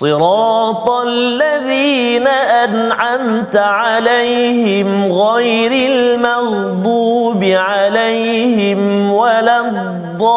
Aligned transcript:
صراط 0.00 0.88
الذين 0.90 2.26
أنعمت 2.64 3.56
عليهم 3.56 5.12
غير 5.12 5.72
المغضوب 5.92 7.44
عليهم 7.44 9.12
ولا 9.12 9.60
الضالين. 9.60 10.30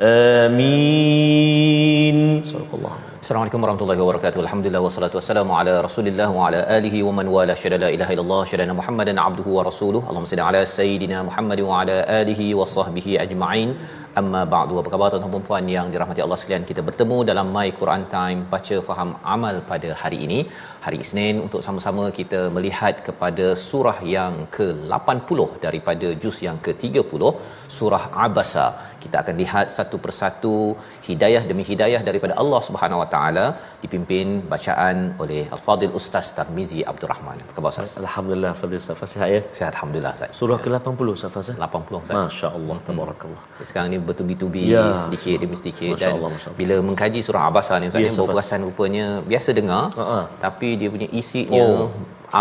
آمين. 0.00 1.32
صدق 2.42 2.70
الله 2.74 3.01
Assalamualaikum 3.24 3.62
warahmatullahi 3.64 4.00
wabarakatuh. 4.02 4.38
Alhamdulillah 4.44 4.80
wassalatu 4.84 5.16
wassalamu 5.18 5.52
ala 5.58 5.74
Rasulillah 5.86 6.26
wa 6.36 6.46
ala 6.46 6.60
alihi 6.76 7.02
wa 7.08 7.12
man 7.18 7.26
wala 7.34 7.54
syada 7.60 7.76
la 7.82 7.88
ilaha 7.96 8.12
illallah 8.14 8.40
syada 8.50 8.74
Muhammadan 8.78 9.16
abduhu 9.24 9.50
wa 9.56 9.62
rasuluhu. 9.68 10.02
Allahumma 10.08 10.30
salli 10.30 10.44
ala 10.46 10.62
sayidina 10.72 11.18
Muhammad 11.28 11.60
wa 11.68 11.76
ala 11.80 11.96
alihi 12.20 12.46
wa 12.60 12.66
sahbihi 12.72 13.12
ajma'in. 13.24 13.70
Amma 14.20 14.42
ba'du. 14.54 14.80
Apa 14.80 14.90
khabar 14.94 15.06
tuan-tuan 15.12 15.34
dan 15.36 15.44
puan 15.50 15.68
yang 15.74 15.86
dirahmati 15.92 16.20
Allah 16.24 16.38
sekalian? 16.40 16.64
Kita 16.70 16.82
bertemu 16.88 17.18
dalam 17.30 17.46
My 17.56 17.68
Quran 17.80 18.02
Time 18.16 18.40
baca 18.54 18.78
faham 18.88 19.12
amal 19.34 19.56
pada 19.70 19.90
hari 20.02 20.18
ini. 20.26 20.40
Hari 20.86 20.98
Isnin 21.04 21.38
untuk 21.46 21.62
sama-sama 21.66 22.04
kita 22.18 22.40
melihat 22.56 23.06
kepada 23.08 23.46
surah 23.68 23.98
yang 24.16 24.34
ke-80 24.58 25.40
daripada 25.66 26.10
juz 26.24 26.38
yang 26.48 26.58
ke-30 26.66 27.22
surah 27.78 28.04
Abasa. 28.26 28.66
Kita 29.04 29.16
akan 29.22 29.34
lihat 29.42 29.66
satu 29.76 29.96
persatu 30.04 30.54
hidayah 31.08 31.42
demi 31.50 31.64
hidayah 31.70 32.00
daripada 32.08 32.34
Allah 32.42 32.60
Subhanahu 32.68 33.00
Wa 33.02 33.08
Taala 33.14 33.44
dipimpin 33.84 34.26
bacaan 34.52 34.96
oleh 35.24 35.42
Al-Fadil 35.56 35.94
Ustaz 36.00 36.26
Tarmizi 36.38 36.80
Abdul 36.92 37.10
Rahman. 37.12 37.36
Apa 37.44 37.52
khabar 37.56 37.70
Ustaz? 37.74 37.92
Alhamdulillah 38.04 38.52
Fadil 38.60 38.82
Safa 38.88 39.06
sihat 39.12 39.28
ya. 39.34 39.40
Sihat 39.56 39.70
alhamdulillah 39.74 40.12
Ustaz. 40.18 40.30
Surah 40.40 40.58
ke-80 40.64 41.08
Safa 41.24 41.38
Ustaz. 41.44 41.56
80 41.68 42.02
Ustaz. 42.04 42.16
Masya-Allah 42.20 42.76
tabarakallah. 42.88 43.42
Sekarang 43.70 43.90
ni 43.94 44.00
bertubi-tubi 44.10 44.64
Ya. 44.74 44.84
sedikit 45.04 45.36
demi 45.44 45.56
sedikit 45.62 45.90
Masya 45.94 46.02
dan 46.04 46.16
Allah, 46.18 46.30
Masya 46.36 46.48
Allah. 46.50 46.58
bila 46.62 46.74
mengkaji 46.88 47.20
surah 47.28 47.42
Abasa 47.50 47.74
ni 47.82 47.86
Ustaz 47.90 48.00
Ya, 48.02 48.06
ni 48.06 48.10
Ustaz. 48.12 48.22
berperasan 48.24 48.60
rupanya 48.68 49.06
biasa 49.32 49.50
dengar 49.60 49.84
Ha-ha. 50.00 50.20
tapi 50.46 50.68
dia 50.80 50.88
punya 50.94 51.08
isinya 51.22 51.64
Oh. 51.74 51.88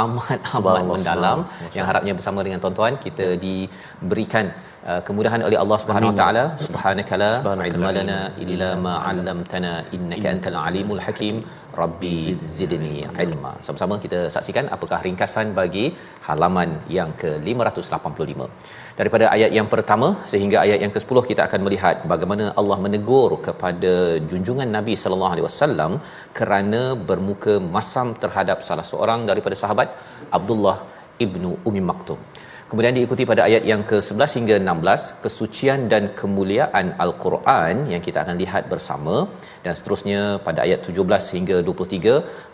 amat 0.02 0.40
amat 0.58 0.84
mendalam 0.90 1.40
yang 1.78 1.86
harapnya 1.90 2.14
bersama 2.18 2.40
dengan 2.46 2.60
tuan-tuan 2.64 2.94
kita 3.06 3.26
diberikan 3.46 4.46
uh, 4.90 5.02
kemudahan 5.08 5.42
oleh 5.48 5.58
Allah 5.64 5.78
Subhanahu 5.84 6.12
Wa 6.12 6.18
Taala. 6.22 6.44
Subhanakala 6.68 7.30
Subhanaka 7.38 7.64
la 7.64 7.68
ilma 7.72 7.90
lana 7.98 8.20
illa 8.44 8.70
ma 8.86 8.94
'allamtana 9.08 9.74
innaka 9.98 10.28
antal 10.34 10.60
alimul 10.68 11.02
hakim. 11.06 11.38
Rabbi 11.82 12.14
zidni. 12.58 12.96
ilma. 13.26 13.52
Sama-sama 13.66 13.96
kita 14.06 14.20
saksikan 14.36 14.66
apakah 14.76 15.00
ringkasan 15.08 15.48
bagi 15.60 15.86
halaman 16.28 16.72
yang 16.98 17.12
ke-585. 17.22 18.48
Daripada 19.00 19.26
ayat 19.36 19.52
yang 19.58 19.68
pertama 19.74 20.08
sehingga 20.32 20.58
ayat 20.66 20.80
yang 20.84 20.94
ke-10 20.96 21.18
kita 21.30 21.42
akan 21.48 21.62
melihat 21.68 21.96
bagaimana 22.14 22.46
Allah 22.62 22.78
menegur 22.86 23.32
kepada 23.48 23.94
junjungan 24.32 24.70
Nabi 24.78 24.96
sallallahu 25.04 25.34
alaihi 25.36 25.48
wasallam 25.50 25.94
kerana 26.40 26.82
bermuka 27.12 27.56
masam 27.78 28.10
terhadap 28.24 28.60
salah 28.70 28.86
seorang 28.92 29.24
daripada 29.32 29.58
sahabat 29.64 29.90
Abdullah 30.40 30.78
ibnu 31.26 31.52
Umi 31.70 31.84
Maktum. 31.92 32.20
Kemudian 32.72 32.96
diikuti 32.98 33.24
pada 33.30 33.42
ayat 33.48 33.64
yang 33.70 33.82
ke-11 33.90 34.32
hingga 34.38 34.56
16 34.64 35.08
kesucian 35.24 35.80
dan 35.92 36.04
kemuliaan 36.20 36.96
al-Quran 37.04 37.76
yang 37.94 38.02
kita 38.06 38.20
akan 38.24 38.36
lihat 38.42 38.64
bersama. 38.74 39.16
Dan 39.66 39.74
seterusnya 39.80 40.22
pada 40.46 40.60
ayat 40.66 40.80
17 40.92 41.36
hingga 41.36 41.58
23 41.70 42.14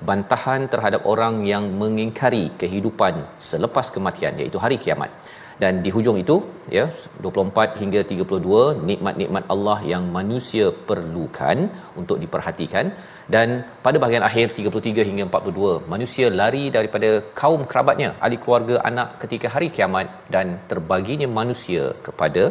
bantahan 0.09 0.63
terhadap 0.73 1.05
orang 1.13 1.35
yang 1.51 1.65
mengingkari 1.81 2.45
kehidupan 2.61 3.13
selepas 3.49 3.93
kematian 3.97 4.41
iaitu 4.41 4.57
hari 4.63 4.79
kiamat 4.85 5.13
dan 5.61 5.73
di 5.85 5.89
hujung 5.95 6.17
itu 6.23 6.35
ya 6.77 6.85
24 7.25 7.79
hingga 7.81 8.01
32 8.09 8.85
nikmat-nikmat 8.89 9.43
Allah 9.53 9.77
yang 9.91 10.03
manusia 10.17 10.65
perlukan 10.89 11.57
untuk 12.01 12.17
diperhatikan. 12.23 12.87
Dan 13.35 13.47
pada 13.85 13.97
bahagian 14.01 14.25
akhir 14.29 14.47
33 14.57 15.07
hingga 15.09 15.23
42 15.29 15.89
manusia 15.93 16.27
lari 16.41 16.63
daripada 16.77 17.09
kaum 17.41 17.61
kerabatnya 17.71 18.09
ahli 18.25 18.37
keluarga 18.43 18.75
anak 18.89 19.09
ketika 19.23 19.47
hari 19.55 19.67
kiamat 19.77 20.07
dan 20.35 20.47
terbaginya 20.71 21.27
manusia 21.39 21.83
kepada 22.07 22.43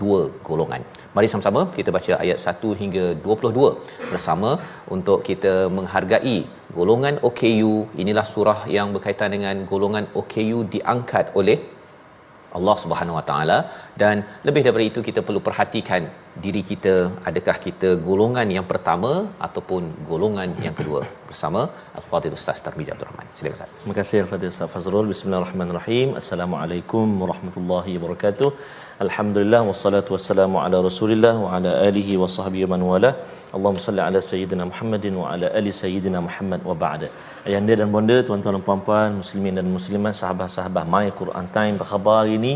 dua 0.00 0.20
golongan. 0.48 0.82
Mari 1.16 1.28
sama-sama 1.32 1.62
kita 1.76 1.90
baca 1.96 2.12
ayat 2.24 2.38
1 2.52 2.80
hingga 2.82 3.04
22 3.26 3.66
bersama 4.12 4.50
untuk 4.96 5.18
kita 5.28 5.54
menghargai 5.76 6.38
golongan 6.78 7.16
OKU 7.28 7.72
inilah 8.02 8.26
surah 8.32 8.60
yang 8.76 8.88
berkaitan 8.96 9.32
dengan 9.36 9.56
golongan 9.72 10.06
OKU 10.20 10.58
diangkat 10.74 11.26
oleh 11.40 11.58
Allah 12.58 12.76
Subhanahu 12.82 13.18
Wa 13.18 13.24
Taala 13.30 13.58
dan 14.02 14.16
lebih 14.48 14.62
daripada 14.64 14.86
itu 14.90 15.00
kita 15.08 15.20
perlu 15.28 15.40
perhatikan 15.48 16.02
diri 16.44 16.62
kita 16.70 16.94
adakah 17.30 17.56
kita 17.64 17.88
golongan 18.08 18.48
yang 18.56 18.66
pertama 18.70 19.10
ataupun 19.46 19.82
golongan 20.10 20.50
yang 20.66 20.74
kedua 20.78 21.00
bersama 21.30 21.62
Al-Fadhil 22.00 22.36
Ustaz 22.38 22.60
Tarmizi 22.66 22.90
Abdul 22.94 23.08
Rahman. 23.10 23.26
Silakan 23.36 23.56
Ustaz. 23.56 23.70
Terima 23.82 23.96
kasih 24.00 24.16
Al-Fadhil 24.24 24.52
Ustaz 24.54 24.72
Fazrul. 24.74 25.08
Bismillahirrahmanirrahim. 25.14 26.08
Assalamualaikum 26.22 27.06
warahmatullahi 27.24 27.94
wabarakatuh. 27.98 28.50
Alhamdulillah 29.02 29.60
wassalatu 29.68 30.14
wassalamu 30.14 30.56
ala 30.62 30.78
Rasulillah 30.86 31.34
wa 31.44 31.48
ala 31.56 31.70
alihi 31.86 32.14
wa 32.22 32.26
sahbihi 32.34 32.66
man 32.72 32.82
wala. 32.90 33.10
Allahumma 33.56 33.82
salli 33.86 34.02
ala 34.08 34.18
sayyidina 34.22 34.64
Muhammadin 34.70 35.14
wa 35.20 35.26
ala 35.32 35.46
ali 35.58 35.70
sayyidina 35.78 36.18
Muhammad 36.26 36.60
wa 36.68 36.74
ba'da. 36.82 37.08
Ayahanda 37.48 37.74
dan 37.80 37.88
bonda, 37.94 38.16
tuan-tuan 38.22 38.54
dan 38.56 38.62
puan-puan, 38.68 39.18
muslimin 39.18 39.58
dan 39.58 39.66
muslimat, 39.76 40.14
sahabat-sahabat 40.20 40.86
My 40.94 41.10
Quran 41.20 41.46
Time 41.56 41.74
apa 41.82 41.86
khabar 41.92 42.30
ini? 42.36 42.54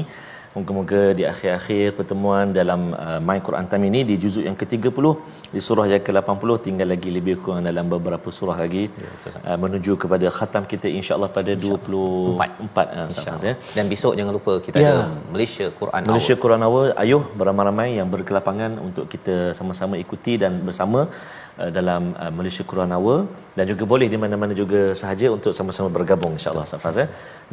Moga-moga 0.56 1.00
di 1.18 1.24
akhir-akhir 1.32 1.86
pertemuan 1.98 2.46
dalam 2.58 2.80
uh, 3.06 3.20
My 3.28 3.38
Quran 3.46 3.66
Time 3.70 3.84
ini 3.90 4.00
di 4.10 4.14
juzuk 4.22 4.44
yang 4.48 4.56
ke-30 4.60 5.06
di 5.54 5.60
surah 5.66 5.84
yang 5.92 6.02
ke-80 6.06 6.50
tinggal 6.66 6.88
lagi 6.92 7.10
lebih 7.16 7.34
kurang 7.42 7.68
dalam 7.68 7.84
beberapa 7.94 8.28
surah 8.38 8.56
lagi 8.64 8.84
uh, 8.88 9.58
menuju 9.64 9.92
kepada 10.02 10.26
khatam 10.38 10.64
kita 10.72 10.88
insya-Allah 10.98 11.28
pada 11.36 11.52
24 11.52 12.40
uh, 13.00 13.08
sahabat 13.16 13.44
ya. 13.50 13.54
Dan 13.76 13.84
besok 13.92 14.12
jangan 14.18 14.32
lupa 14.38 14.52
kita 14.66 14.76
Ya. 14.80 14.92
ada 14.96 15.04
Malaysia 15.34 15.66
Quran 15.80 16.00
Malaysia 16.08 16.34
Hour. 16.34 16.42
Quran 16.44 16.60
Hour 16.66 16.84
ayuh 17.04 17.22
beramai-ramai 17.40 17.88
yang 18.00 18.08
berkelapangan 18.14 18.72
untuk 18.88 19.04
kita 19.12 19.36
sama-sama 19.58 19.94
ikuti 20.04 20.34
dan 20.42 20.52
bersama 20.68 21.00
uh, 21.60 21.70
dalam 21.78 22.02
uh, 22.22 22.32
Malaysia 22.38 22.64
Quran 22.70 22.96
Hour 22.96 23.18
dan 23.58 23.64
juga 23.72 23.84
boleh 23.92 24.08
di 24.14 24.18
mana-mana 24.22 24.52
juga 24.62 24.80
sahaja 25.02 25.26
untuk 25.36 25.52
sama-sama 25.58 25.88
bergabung 25.98 26.32
insya-Allah 26.38 26.66
Safaz 26.72 26.96
ya. 27.02 27.06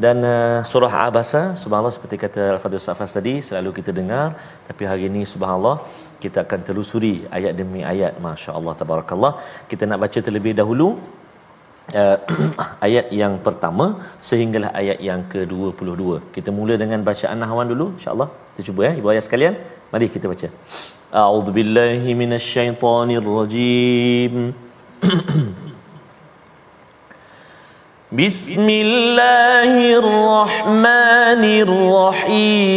Dan 0.03 0.17
uh, 0.35 0.59
surah 0.71 0.93
Abasa 1.07 1.43
subhanallah 1.61 1.93
seperti 1.97 2.15
kata 2.23 2.41
Al-Fadhil 2.55 2.83
Safaz 2.93 3.11
tadi 3.17 3.33
selalu 3.47 3.69
kita 3.77 3.91
dengar 3.99 4.25
tapi 4.69 4.83
hari 4.89 5.03
ini 5.09 5.21
subhanallah 5.31 5.77
kita 6.23 6.37
akan 6.45 6.59
telusuri 6.67 7.13
ayat 7.37 7.53
demi 7.59 7.81
ayat 7.91 8.13
masya-Allah 8.25 8.73
tabarakallah. 8.81 9.31
Kita 9.71 9.83
nak 9.89 9.99
baca 10.03 10.19
terlebih 10.27 10.53
dahulu 10.59 10.87
uh, 12.01 12.17
ayat 12.87 13.05
yang 13.21 13.33
pertama 13.47 13.85
sehinggalah 14.29 14.71
ayat 14.81 14.99
yang 15.09 15.21
ke-22. 15.33 16.03
Kita 16.37 16.49
mula 16.59 16.75
dengan 16.83 16.99
bacaan 17.09 17.37
nahwan 17.43 17.67
dulu 17.73 17.87
insya-Allah. 17.97 18.29
Kita 18.51 18.61
cuba 18.69 18.81
ya 18.87 18.93
ibu 19.01 19.07
ayah 19.15 19.23
sekalian. 19.27 19.55
Mari 19.93 20.07
kita 20.15 20.25
baca. 20.33 20.47
A'udzubillahi 21.23 22.09
minasyaitonirrajim. 22.21 24.33
بسم 28.13 28.69
الله 28.69 29.97
الرحمن 29.97 31.43
الرحيم. 31.65 32.69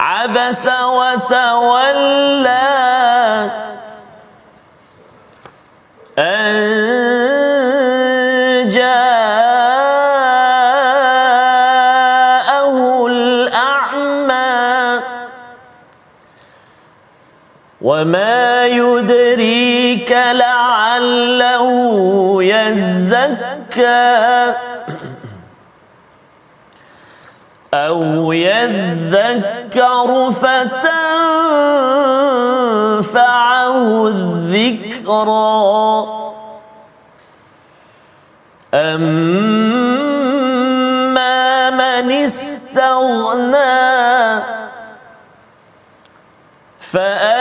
عبس 0.00 0.66
وتولى 0.96 2.48
أن 6.18 6.60
جاءه 8.72 9.16
الأعمى. 13.06 14.50
وما 17.82 18.29
لعله 20.12 21.68
يزكى 22.42 24.10
أو 27.74 28.32
يذكر 28.32 30.30
فتنفعه 30.30 30.90
الذكرى 34.06 35.60
أما 39.90 41.70
من 41.70 42.12
استغنى 42.12 43.60
فأنت 46.80 47.39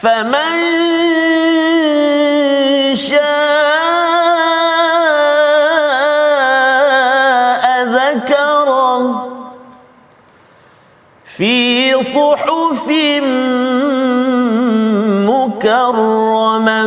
فمن 0.00 0.54
شاء 2.94 3.18
ذكره 7.84 9.28
في 11.36 11.92
صحف 12.02 12.88
مكرمة 15.28 16.84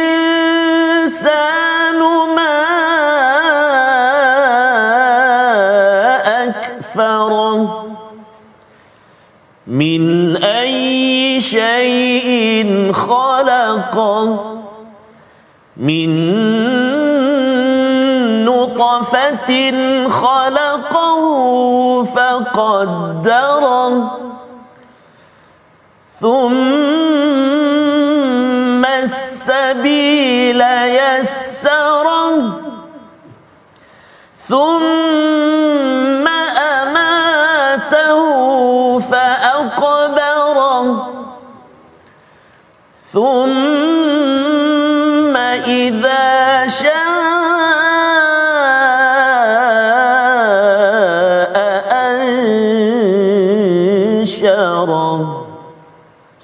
ما 2.37 2.59
أكفره. 6.49 7.87
من 9.67 10.37
أي 10.37 11.41
شيء 11.41 12.93
خلقه. 12.93 14.57
من 15.77 16.11
نطفة 18.97 20.09
خلقه 20.09 21.25
فقدره 22.05 23.93
ثم 26.21 27.25
السبيل 28.85 30.61
يسره 30.61 32.39
ثم 34.49 36.29
أماته 36.59 38.19
فأقبره 38.99 40.87
ثم 43.13 43.66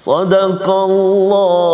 صدق 0.02 0.66
الله 0.70 1.71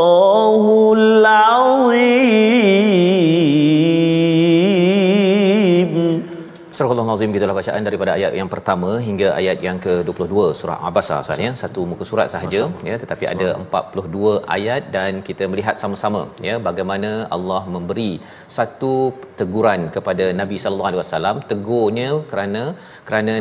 Al-Nazim 7.19 7.35
gitulah 7.37 7.55
bacaan 7.57 7.83
daripada 7.87 8.11
ayat 8.17 8.33
yang 8.39 8.49
pertama 8.51 8.89
hingga 9.05 9.29
ayat 9.39 9.57
yang 9.65 9.77
ke-22 9.85 10.35
surah 10.59 10.77
Abasa 10.89 11.15
Ustaz 11.23 11.39
ya. 11.45 11.49
Satu 11.61 11.81
muka 11.91 12.03
surat 12.09 12.27
sahaja 12.33 12.61
ya. 12.89 12.95
Tetapi 13.01 13.25
ada 13.31 13.47
42 13.63 14.31
ayat 14.55 14.83
dan 14.95 15.19
kita 15.29 15.43
melihat 15.51 15.75
sama-sama 15.81 16.21
ya 16.47 16.55
bagaimana 16.67 17.09
Allah 17.37 17.59
memberi 17.73 18.11
satu 18.57 18.93
teguran 19.39 19.81
kepada 19.95 20.27
Nabi 20.41 20.59
sallallahu 20.63 20.89
alaihi 20.91 21.01
wasallam. 21.03 21.35
Tegurnya 21.51 22.09
kerana 22.31 22.63
kerana 23.09 23.35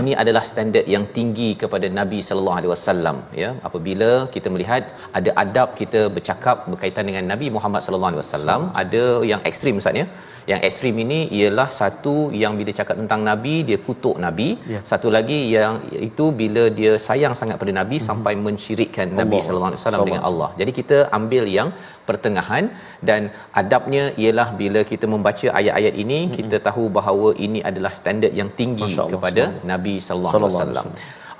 ini 0.00 0.12
adalah 0.24 0.42
standard 0.50 0.88
yang 0.96 1.06
tinggi 1.16 1.50
kepada 1.62 1.88
Nabi 2.00 2.20
sallallahu 2.28 2.58
alaihi 2.60 2.72
wasallam 2.74 3.18
ya. 3.44 3.50
Apabila 3.70 4.10
kita 4.36 4.50
melihat 4.56 4.92
ada 5.20 5.32
adab 5.44 5.70
kita 5.80 6.02
bercakap 6.18 6.68
berkaitan 6.74 7.08
dengan 7.12 7.26
Nabi 7.32 7.48
Muhammad 7.56 7.84
sallallahu 7.86 8.12
alaihi 8.12 8.24
wasallam 8.26 8.60
ada 8.84 9.04
yang 9.32 9.42
ekstrim 9.52 9.80
Ustaz 9.82 10.02
ya 10.02 10.06
yang 10.50 10.60
ekstrim 10.68 10.96
ini 11.04 11.18
ialah 11.38 11.68
satu 11.80 12.14
yang 12.42 12.52
bila 12.60 12.72
cakap 12.78 12.96
tentang 13.02 13.20
nabi 13.30 13.54
dia 13.68 13.78
kutuk 13.86 14.16
nabi 14.26 14.48
Ya. 14.72 14.80
satu 14.90 15.08
lagi 15.16 15.38
yang 15.54 15.74
itu 16.08 16.24
bila 16.40 16.64
dia 16.78 16.92
sayang 17.06 17.34
sangat 17.40 17.56
pada 17.62 17.72
nabi 17.80 17.96
mm-hmm. 17.96 18.08
sampai 18.10 18.34
mensyirikkan 18.46 19.08
nabi 19.20 19.36
Allah. 19.38 19.46
sallallahu 19.46 19.70
alaihi 19.70 19.82
wasallam 19.82 20.06
dengan 20.08 20.24
Allah 20.30 20.50
jadi 20.60 20.72
kita 20.78 20.98
ambil 21.18 21.44
yang 21.58 21.70
pertengahan 22.08 22.64
dan 23.08 23.22
adabnya 23.62 24.04
ialah 24.24 24.48
bila 24.60 24.82
kita 24.92 25.08
membaca 25.14 25.48
ayat-ayat 25.60 25.94
ini 26.04 26.18
mm-hmm. 26.20 26.36
kita 26.38 26.58
tahu 26.68 26.84
bahawa 26.98 27.30
ini 27.46 27.62
adalah 27.70 27.92
standard 28.00 28.34
yang 28.42 28.52
tinggi 28.60 28.90
kepada 29.14 29.44
nabi 29.72 29.96
Sallallahu 30.06 30.38
alaihi 30.38 30.56
wasallam 30.58 30.88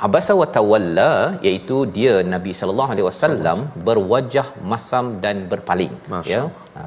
Abasa 0.06 0.32
wa 0.40 0.46
tawalla 0.56 1.10
iaitu 1.46 1.76
dia 1.96 2.14
Nabi 2.34 2.52
sallallahu 2.58 2.92
alaihi 2.94 3.06
wasallam 3.10 3.58
berwajah 3.88 4.46
masam 4.72 5.06
dan 5.24 5.36
berpaling 5.52 5.92
Masya 6.14 6.30
ya 6.34 6.42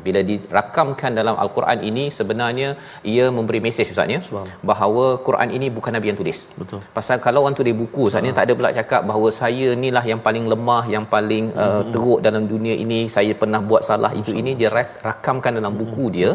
bila 0.06 0.20
dirakamkan 0.30 1.12
dalam 1.20 1.36
al-Quran 1.44 1.80
ini 1.90 2.04
sebenarnya 2.18 2.70
ia 3.14 3.26
memberi 3.38 3.60
mesej 3.66 3.92
Ustaz 3.94 4.14
ya 4.14 4.20
Subhanallah. 4.28 4.58
bahawa 4.70 5.06
Quran 5.28 5.50
ini 5.58 5.68
bukan 5.78 5.94
nabi 5.96 6.10
yang 6.12 6.20
tulis. 6.22 6.40
Betul. 6.62 6.80
Pasal 6.98 7.18
kalau 7.26 7.42
orang 7.46 7.58
tulis 7.60 7.76
buku 7.82 8.02
Ustaz 8.10 8.28
ya 8.28 8.34
tak 8.38 8.46
ada 8.50 8.54
pula 8.60 8.72
cakap 8.80 9.02
bahawa 9.10 9.30
saya 9.42 9.68
inilah 9.78 10.04
yang 10.12 10.22
paling 10.28 10.46
lemah, 10.54 10.84
yang 10.96 11.06
paling 11.16 11.46
uh, 11.66 11.84
teruk 11.94 12.20
dalam 12.28 12.46
dunia 12.54 12.76
ini, 12.86 13.00
saya 13.18 13.34
pernah 13.42 13.62
buat 13.70 13.84
salah 13.90 14.12
itu 14.22 14.34
ini. 14.42 14.54
Dia 14.62 14.72
rak- 14.78 14.98
rakamkan 15.10 15.54
dalam 15.60 15.76
buku 15.82 16.06
dia. 16.18 16.32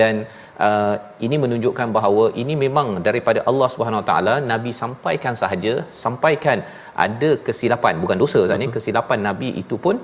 Dan 0.00 0.24
uh, 0.66 0.94
ini 1.26 1.36
menunjukkan 1.44 1.88
bahawa 1.96 2.24
ini 2.42 2.54
memang 2.64 2.88
daripada 3.08 3.42
Allah 3.50 3.68
Subhanahu 3.74 4.02
Wa 4.02 4.08
Taala 4.10 4.34
nabi 4.52 4.72
sampaikan 4.82 5.36
sahaja, 5.42 5.74
sampaikan 6.04 6.60
ada 7.06 7.30
kesilapan 7.46 8.02
bukan 8.02 8.18
dosa 8.24 8.38
Ustaz 8.46 8.60
ni, 8.62 8.68
kesilapan 8.76 9.20
nabi 9.28 9.50
itu 9.62 9.78
pun 9.86 9.98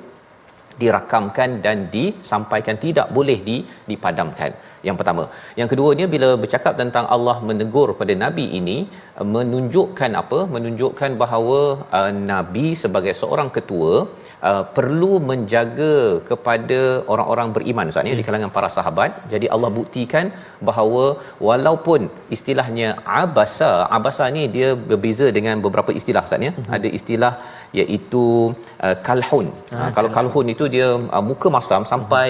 dirakamkan 0.83 1.61
dan 1.64 1.76
disampaikan 1.95 2.76
tidak 2.85 3.09
boleh 3.16 3.38
di 3.49 3.57
dipadamkan 3.90 4.50
yang 4.88 4.96
pertama. 5.00 5.25
Yang 5.60 5.68
keduanya 5.72 6.06
bila 6.14 6.28
bercakap 6.42 6.75
tentang 6.82 7.06
Allah 7.14 7.37
menegur 7.49 7.88
pada 8.00 8.14
nabi 8.25 8.46
ini 8.60 8.78
uh, 9.18 9.26
menunjukkan 9.37 10.10
apa? 10.22 10.38
Menunjukkan 10.56 11.10
bahawa 11.22 11.60
uh, 11.99 12.12
nabi 12.32 12.66
sebagai 12.82 13.14
seorang 13.20 13.50
ketua 13.56 13.92
uh, 14.49 14.64
perlu 14.76 15.12
menjaga 15.30 15.94
kepada 16.30 16.80
orang-orang 17.12 17.49
beriman. 17.56 17.92
Ustaz 17.92 18.06
ni 18.08 18.18
di 18.20 18.26
kalangan 18.28 18.52
para 18.56 18.70
sahabat. 18.76 19.10
Jadi 19.34 19.49
Allah 19.54 19.70
buktikan 19.78 20.28
bahawa 20.70 21.04
walaupun 21.49 22.00
istilahnya 22.37 22.88
abasa 23.22 23.70
abasa 23.99 24.26
ni 24.37 24.44
dia 24.56 24.70
berbeza 24.90 25.28
dengan 25.38 25.56
beberapa 25.66 25.92
istilah 26.00 26.25
Ustaz 26.28 26.49
ya. 26.49 26.52
Ada 26.78 26.90
istilah 27.00 27.32
iaitu 27.80 28.25
uh, 28.84 28.96
kalhun. 29.08 29.46
Ha, 29.75 29.90
kalau 29.96 30.10
kalhun. 30.18 30.46
itu 30.54 30.64
dia 30.75 30.87
uh, 31.16 31.25
muka 31.30 31.49
masam 31.56 31.82
sampai 31.92 32.28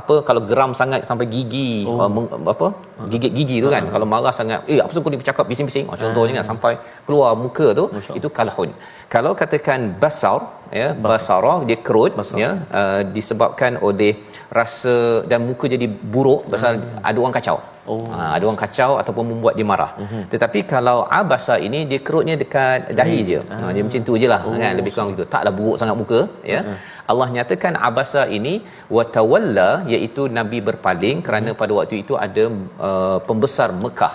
apa 0.00 0.14
kalau 0.28 0.42
geram 0.50 0.72
sangat 0.80 1.00
sampai 1.10 1.26
gigi 1.34 1.72
oh. 1.90 2.02
uh, 2.02 2.10
meng, 2.14 2.26
apa 2.54 2.66
gigit 3.12 3.32
gigi 3.38 3.56
tu 3.64 3.68
kan 3.74 3.84
kalau 3.94 4.06
marah 4.12 4.34
sangat 4.38 4.60
eh 4.72 4.78
apa 4.84 5.02
kau 5.04 5.12
ni 5.14 5.20
bercakap 5.22 5.44
bising-bising 5.50 5.86
oh, 5.90 5.98
contohnya 6.02 6.34
kan 6.38 6.46
sampai 6.50 6.72
keluar 7.06 7.30
muka 7.44 7.66
tu 7.80 7.84
itu 8.18 8.28
kalhun 8.38 8.70
kalau 9.14 9.32
katakan 9.40 9.80
basar 10.02 10.38
ya 10.80 10.88
basara 11.06 11.54
dia 11.68 11.78
kerut 11.86 12.12
Basar. 12.20 12.38
ya 12.42 12.50
uh, 12.80 13.00
disebabkan 13.16 13.74
oleh 13.88 14.12
rasa 14.58 14.96
dan 15.30 15.40
muka 15.48 15.66
jadi 15.74 15.86
buruk 16.14 16.42
pasal 16.54 16.72
ada 17.10 17.18
orang 17.24 17.36
kacau 17.38 17.58
Oh. 17.92 18.04
Ha, 18.14 18.22
ada 18.36 18.44
orang 18.48 18.60
kacau 18.62 18.90
ataupun 19.00 19.24
membuat 19.30 19.54
dia 19.58 19.66
marah. 19.72 19.90
Uh-huh. 20.02 20.22
Tetapi 20.32 20.60
kalau 20.72 20.98
abasa 21.20 21.54
ini 21.66 21.80
dia 21.90 22.00
kerutnya 22.06 22.34
dekat 22.42 22.92
dahi 22.98 23.18
je. 23.30 23.40
Ha, 23.52 23.72
dia 23.74 23.82
macam 23.86 24.02
tu 24.08 24.14
je 24.22 24.28
lah 24.34 24.40
oh. 24.48 24.56
kan 24.62 24.76
lebih 24.80 24.92
kurang 24.94 25.08
begitu. 25.10 25.26
Taklah 25.34 25.52
buruk 25.58 25.76
sangat 25.80 25.96
muka 26.00 26.20
ya. 26.52 26.60
Uh-huh. 26.62 26.76
Allah 27.12 27.28
nyatakan 27.36 27.74
abasa 27.88 28.22
ini 28.38 28.54
watawalla 28.96 29.68
iaitu 29.92 30.22
nabi 30.38 30.58
berpaling 30.68 31.18
kerana 31.26 31.50
pada 31.60 31.72
waktu 31.78 31.96
itu 32.02 32.14
ada 32.26 32.44
uh, 32.88 33.18
pembesar 33.28 33.70
Mekah. 33.84 34.14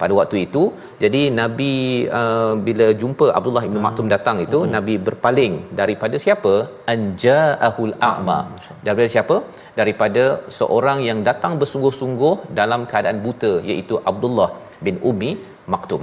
Pada 0.00 0.12
waktu 0.18 0.36
itu 0.46 0.62
jadi 1.02 1.20
nabi 1.40 1.72
uh, 2.20 2.54
bila 2.66 2.86
jumpa 3.02 3.26
Abdullah 3.38 3.62
bin 3.72 3.78
Maktum 3.86 4.06
datang 4.14 4.36
itu 4.46 4.58
hmm. 4.62 4.72
nabi 4.76 4.94
berpaling 5.08 5.54
daripada 5.80 6.18
siapa? 6.24 6.54
Anja'ahul 6.94 7.94
a'ma. 8.10 8.38
Daripada 8.86 9.08
siapa? 9.14 9.36
Daripada 9.80 10.24
seorang 10.58 11.00
yang 11.08 11.20
datang 11.28 11.54
bersungguh-sungguh 11.62 12.34
dalam 12.60 12.82
keadaan 12.90 13.20
buta 13.26 13.52
iaitu 13.70 13.96
Abdullah 14.12 14.50
bin 14.86 14.98
Umi 15.10 15.32
Maktum. 15.74 16.02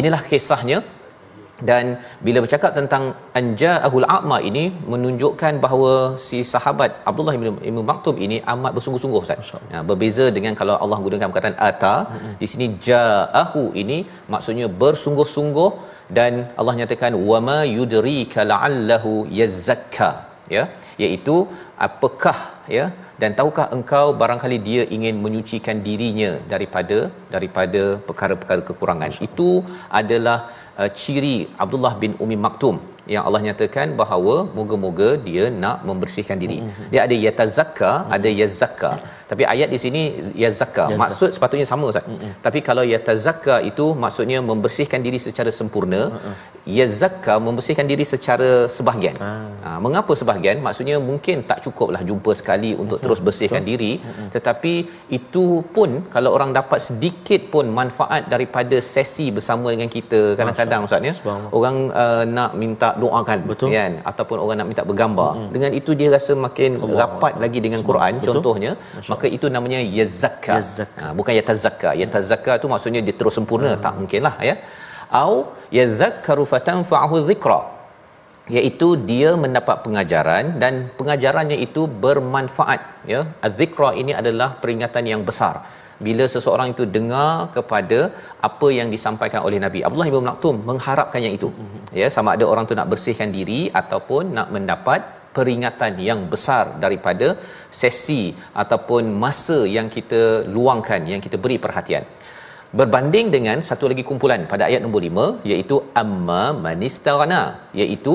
Inilah 0.00 0.22
kisahnya 0.30 0.78
dan 1.68 1.84
bila 2.26 2.38
bercakap 2.44 2.72
tentang 2.78 3.04
anja 3.40 3.72
ahul 3.86 4.06
a'ma 4.16 4.38
ini 4.50 4.64
menunjukkan 4.92 5.54
bahawa 5.64 5.92
si 6.26 6.40
sahabat 6.52 6.90
Abdullah 7.10 7.34
bin 7.42 7.48
Ibn 7.70 7.78
Maktum 7.90 8.16
ini 8.26 8.38
amat 8.54 8.72
bersungguh-sungguh 8.76 9.20
Ustaz. 9.24 9.52
Ya, 9.74 9.80
berbeza 9.90 10.26
dengan 10.36 10.54
kalau 10.60 10.76
Allah 10.84 10.98
gunakan 11.06 11.30
perkataan 11.32 11.58
ata 11.70 11.94
mm-hmm. 12.06 12.34
di 12.42 12.46
sini 12.52 12.66
ja'ahu 12.88 13.64
ini 13.82 13.98
maksudnya 14.34 14.68
bersungguh-sungguh 14.82 15.70
dan 16.18 16.32
Allah 16.60 16.74
nyatakan 16.80 17.14
wama 17.30 17.60
yudrika 17.78 18.46
la'allahu 18.52 19.12
yazakka 19.40 20.10
ya 20.56 20.64
iaitu 21.04 21.36
apakah 21.86 22.38
ya 22.76 22.84
dan 23.20 23.30
tahukah 23.38 23.66
engkau 23.76 24.06
barangkali 24.20 24.58
dia 24.68 24.82
ingin 24.96 25.16
menyucikan 25.24 25.78
dirinya 25.86 26.30
daripada 26.52 26.98
daripada 27.34 27.82
perkara-perkara 28.08 28.62
kekurangan. 28.68 29.12
Itu 29.28 29.50
adalah 30.00 30.38
uh, 30.80 30.90
ciri 31.00 31.36
Abdullah 31.64 31.94
bin 32.02 32.14
Umi 32.24 32.38
Maktum 32.46 32.78
yang 33.14 33.22
Allah 33.26 33.40
nyatakan 33.46 33.96
bahawa 34.00 34.34
moga-moga 34.58 35.08
dia 35.28 35.44
nak 35.62 35.78
membersihkan 35.88 36.38
diri. 36.42 36.58
Dia 36.92 37.00
ada 37.06 37.16
yatazakka, 37.26 37.92
ada 38.16 38.28
yazakka. 38.40 38.92
Tapi 39.30 39.42
ayat 39.54 39.68
di 39.74 39.78
sini 39.84 40.02
yazakka. 40.44 40.84
Maksud 41.02 41.30
sepatutnya 41.36 41.66
sama 41.72 41.84
Ustaz. 41.92 42.06
Tapi 42.46 42.60
kalau 42.68 42.84
yatazakka 42.94 43.56
itu 43.70 43.86
maksudnya 44.04 44.38
membersihkan 44.50 45.00
diri 45.06 45.18
secara 45.26 45.50
sempurna, 45.58 46.02
yazakka 46.78 47.34
membersihkan 47.46 47.86
diri 47.90 48.04
secara 48.12 48.48
sebahagian. 48.76 49.16
Ha, 49.64 49.70
mengapa 49.84 50.12
sebahagian? 50.20 50.58
Maksudnya 50.66 50.96
mungkin 51.10 51.36
tak 51.50 51.58
cukuplah 51.64 52.02
jumpa 52.10 52.32
sekali 52.40 52.70
untuk 52.82 52.98
terus 53.04 53.20
bersihkan 53.28 53.64
diri, 53.70 53.92
tetapi 54.34 54.74
itu 55.18 55.44
pun 55.76 55.90
kalau 56.14 56.32
orang 56.36 56.50
dapat 56.60 56.80
sedikit 56.88 57.42
pun 57.54 57.66
manfaat 57.80 58.28
daripada 58.34 58.76
sesi 58.92 59.28
bersama 59.36 59.68
dengan 59.74 59.90
kita 59.96 60.20
kadang-kadang 60.38 60.88
Ustaz 60.88 61.08
ya. 61.10 61.14
Orang 61.58 61.76
uh, 62.02 62.24
nak 62.36 62.52
minta 62.62 62.90
doakan 63.04 63.38
Betul. 63.50 63.68
kan 63.76 63.92
ataupun 64.10 64.36
orang 64.44 64.56
nak 64.60 64.68
minta 64.70 64.84
bergambar 64.90 65.30
hmm. 65.38 65.50
dengan 65.54 65.70
itu 65.80 65.90
dia 66.00 66.08
rasa 66.16 66.32
makin 66.46 66.70
Allah 66.84 66.98
rapat 67.02 67.32
Allah. 67.34 67.42
lagi 67.44 67.58
dengan 67.66 67.80
Semua. 67.80 67.90
Quran 67.90 68.12
Betul. 68.18 68.28
contohnya 68.28 68.72
Masya 68.80 69.10
maka 69.12 69.26
itu 69.36 69.46
namanya 69.56 69.80
yazakka 69.98 70.54
Yazakka. 70.60 71.04
ha, 71.08 71.12
bukan 71.18 71.32
yatazakka 71.40 71.90
yatazakka 72.02 72.52
tu 72.62 72.68
maksudnya 72.74 73.02
dia 73.08 73.16
terus 73.20 73.34
sempurna 73.38 73.72
hmm. 73.72 73.82
tak 73.86 73.94
mungkinlah 74.00 74.34
ya 74.50 74.54
au 75.22 75.34
yadhakkaru 75.78 76.44
fatanfa'uhu 76.52 77.18
dhikra 77.30 77.60
iaitu 78.58 78.88
dia 79.10 79.30
mendapat 79.42 79.76
pengajaran 79.84 80.44
dan 80.62 80.74
pengajarannya 80.98 81.58
itu 81.66 81.82
bermanfaat 82.04 82.80
ya 83.12 83.20
az-zikra 83.46 83.90
ini 84.02 84.12
adalah 84.20 84.48
peringatan 84.62 85.04
yang 85.12 85.22
besar 85.28 85.54
bila 86.06 86.24
seseorang 86.34 86.68
itu 86.74 86.84
dengar 86.96 87.30
kepada 87.56 87.98
apa 88.48 88.68
yang 88.78 88.88
disampaikan 88.94 89.40
oleh 89.46 89.58
Nabi. 89.64 89.80
Abdullah 89.86 90.10
bin 90.14 90.28
Maktum 90.30 90.56
mengharapkan 90.70 91.20
yang 91.26 91.34
itu. 91.38 91.48
Ya 92.00 92.08
sama 92.16 92.30
ada 92.36 92.44
orang 92.52 92.64
tu 92.70 92.76
nak 92.80 92.90
bersihkan 92.92 93.30
diri 93.38 93.60
ataupun 93.80 94.22
nak 94.38 94.48
mendapat 94.56 95.00
peringatan 95.36 95.92
yang 96.08 96.20
besar 96.32 96.64
daripada 96.84 97.28
sesi 97.80 98.22
ataupun 98.62 99.02
masa 99.24 99.58
yang 99.76 99.88
kita 99.96 100.22
luangkan 100.54 101.02
yang 101.12 101.22
kita 101.26 101.36
beri 101.44 101.58
perhatian. 101.66 102.04
Berbanding 102.78 103.28
dengan 103.34 103.58
satu 103.68 103.84
lagi 103.90 104.02
kumpulan 104.08 104.42
pada 104.50 104.64
ayat 104.68 104.80
nombor 104.84 105.00
5 105.06 105.50
iaitu 105.50 105.76
amma 106.02 106.42
manistagana 106.66 107.42
iaitu 107.80 108.14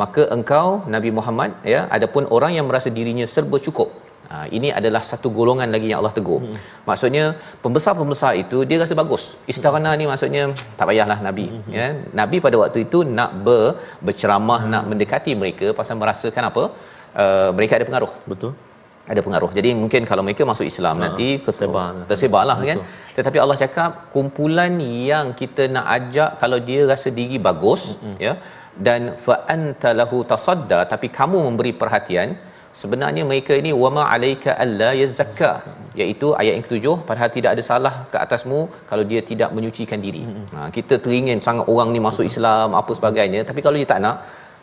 maka 0.00 0.22
engkau 0.36 0.66
Nabi 0.94 1.10
Muhammad 1.18 1.50
ya 1.72 1.80
adapun 1.96 2.24
orang 2.36 2.52
yang 2.58 2.66
merasa 2.70 2.88
dirinya 2.96 3.26
serba 3.34 3.56
cukup 3.66 3.88
Ha, 4.32 4.36
ini 4.56 4.68
adalah 4.78 5.02
satu 5.10 5.28
golongan 5.38 5.68
lagi 5.74 5.88
yang 5.90 6.00
Allah 6.00 6.14
tegur. 6.18 6.40
Hmm. 6.42 6.56
Maksudnya 6.88 7.24
pembesar-pembesar 7.64 8.32
itu 8.42 8.58
dia 8.68 8.76
rasa 8.82 8.94
bagus. 9.02 9.22
Istarana 9.52 9.90
ni 10.00 10.04
maksudnya 10.10 10.44
tak 10.78 10.86
payahlah 10.90 11.18
nabi 11.26 11.46
hmm. 11.52 11.72
ya. 11.78 11.86
Nabi 12.20 12.36
pada 12.46 12.56
waktu 12.62 12.78
itu 12.86 13.00
nak 13.18 13.32
ber, 13.46 13.64
berceramah 14.06 14.60
hmm. 14.64 14.72
nak 14.74 14.84
mendekati 14.92 15.34
mereka 15.42 15.66
pasal 15.80 15.96
merasakan 16.02 16.44
apa? 16.50 16.64
Uh, 17.22 17.50
mereka 17.56 17.72
ada 17.78 17.86
pengaruh. 17.88 18.12
Betul. 18.32 18.52
Ada 19.12 19.20
pengaruh. 19.26 19.50
Jadi 19.58 19.70
mungkin 19.82 20.02
kalau 20.10 20.22
mereka 20.26 20.42
masuk 20.52 20.66
Islam 20.72 20.96
ha, 20.98 21.02
nanti 21.04 21.28
tersebar. 21.46 22.08
tersebarlah 22.10 22.58
kan. 22.70 22.78
Tetapi 23.16 23.38
Allah 23.42 23.56
cakap 23.64 23.90
kumpulan 24.14 24.74
yang 25.12 25.26
kita 25.40 25.64
nak 25.76 25.86
ajak 25.96 26.30
kalau 26.42 26.58
dia 26.68 26.80
rasa 26.92 27.08
diri 27.18 27.36
bagus 27.48 27.82
hmm. 28.04 28.18
ya 28.26 28.34
dan 28.86 29.02
fa 29.24 29.34
anta 29.54 29.90
lahu 30.00 30.18
tasadda 30.30 30.78
tapi 30.92 31.06
kamu 31.18 31.38
memberi 31.46 31.72
perhatian 31.82 32.30
sebenarnya 32.80 33.22
mereka 33.30 33.52
ini 33.62 33.70
wama 33.82 34.02
alaika 34.14 34.50
alla 34.64 34.90
yazakka 35.00 35.50
iaitu 36.00 36.28
ayat 36.40 36.52
yang 36.56 36.64
ketujuh 36.66 36.96
padahal 37.08 37.30
tidak 37.36 37.50
ada 37.54 37.62
salah 37.70 37.94
ke 38.12 38.16
atasmu 38.24 38.60
kalau 38.90 39.04
dia 39.10 39.20
tidak 39.30 39.50
menyucikan 39.56 40.00
diri. 40.06 40.24
Ha 40.54 40.68
kita 40.76 40.96
teringin 41.04 41.40
sangat 41.48 41.66
orang 41.74 41.90
ni 41.96 42.02
masuk 42.08 42.24
Islam 42.32 42.70
apa 42.80 42.94
sebagainya 43.00 43.42
tapi 43.50 43.62
kalau 43.66 43.78
dia 43.80 43.90
tak 43.92 44.00
nak 44.06 44.16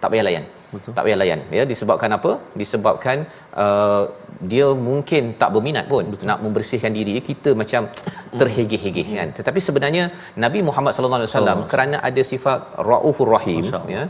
tak 0.03 0.11
payah 0.11 0.25
layan. 0.27 0.45
Betul. 0.73 0.91
Tak 0.97 1.03
payah 1.05 1.17
layan 1.21 1.39
ya 1.57 1.63
disebabkan 1.71 2.11
apa? 2.17 2.31
Disebabkan 2.61 3.17
uh, 3.63 4.03
dia 4.51 4.67
mungkin 4.87 5.23
tak 5.41 5.49
berminat 5.55 5.85
pun 5.91 6.05
Betul. 6.13 6.27
nak 6.29 6.39
membersihkan 6.45 6.91
diri 6.97 7.13
kita 7.29 7.51
macam 7.61 7.81
terhegeh-hegeh 8.39 9.07
kan. 9.17 9.29
Tetapi 9.39 9.59
sebenarnya 9.67 10.05
Nabi 10.45 10.61
Muhammad 10.69 10.95
sallallahu 10.95 11.21
alaihi 11.21 11.33
wasallam 11.33 11.59
kerana 11.73 11.99
ada 12.09 12.23
sifat 12.31 12.59
raufur 12.89 13.29
rahim 13.35 13.67
ya. 13.95 14.03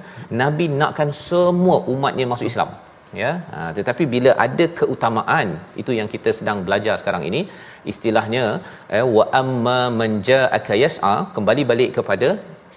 Nabi 0.43 0.67
nakkan 0.81 1.11
semua 1.27 1.79
umatnya 1.95 2.27
masuk 2.33 2.47
Islam 2.53 2.71
ya 3.19 3.31
ha, 3.53 3.59
tetapi 3.77 4.03
bila 4.13 4.31
ada 4.45 4.65
keutamaan 4.79 5.47
itu 5.81 5.91
yang 5.99 6.09
kita 6.13 6.31
sedang 6.39 6.59
belajar 6.67 6.95
sekarang 7.01 7.23
ini 7.29 7.41
istilahnya 7.91 8.43
eh, 8.95 9.05
wa 9.15 9.25
amma 9.41 9.79
man 9.99 10.11
ja'aka 10.29 10.75
yas'a 10.83 11.15
kembali 11.35 11.63
balik 11.71 11.91
kepada 11.97 12.29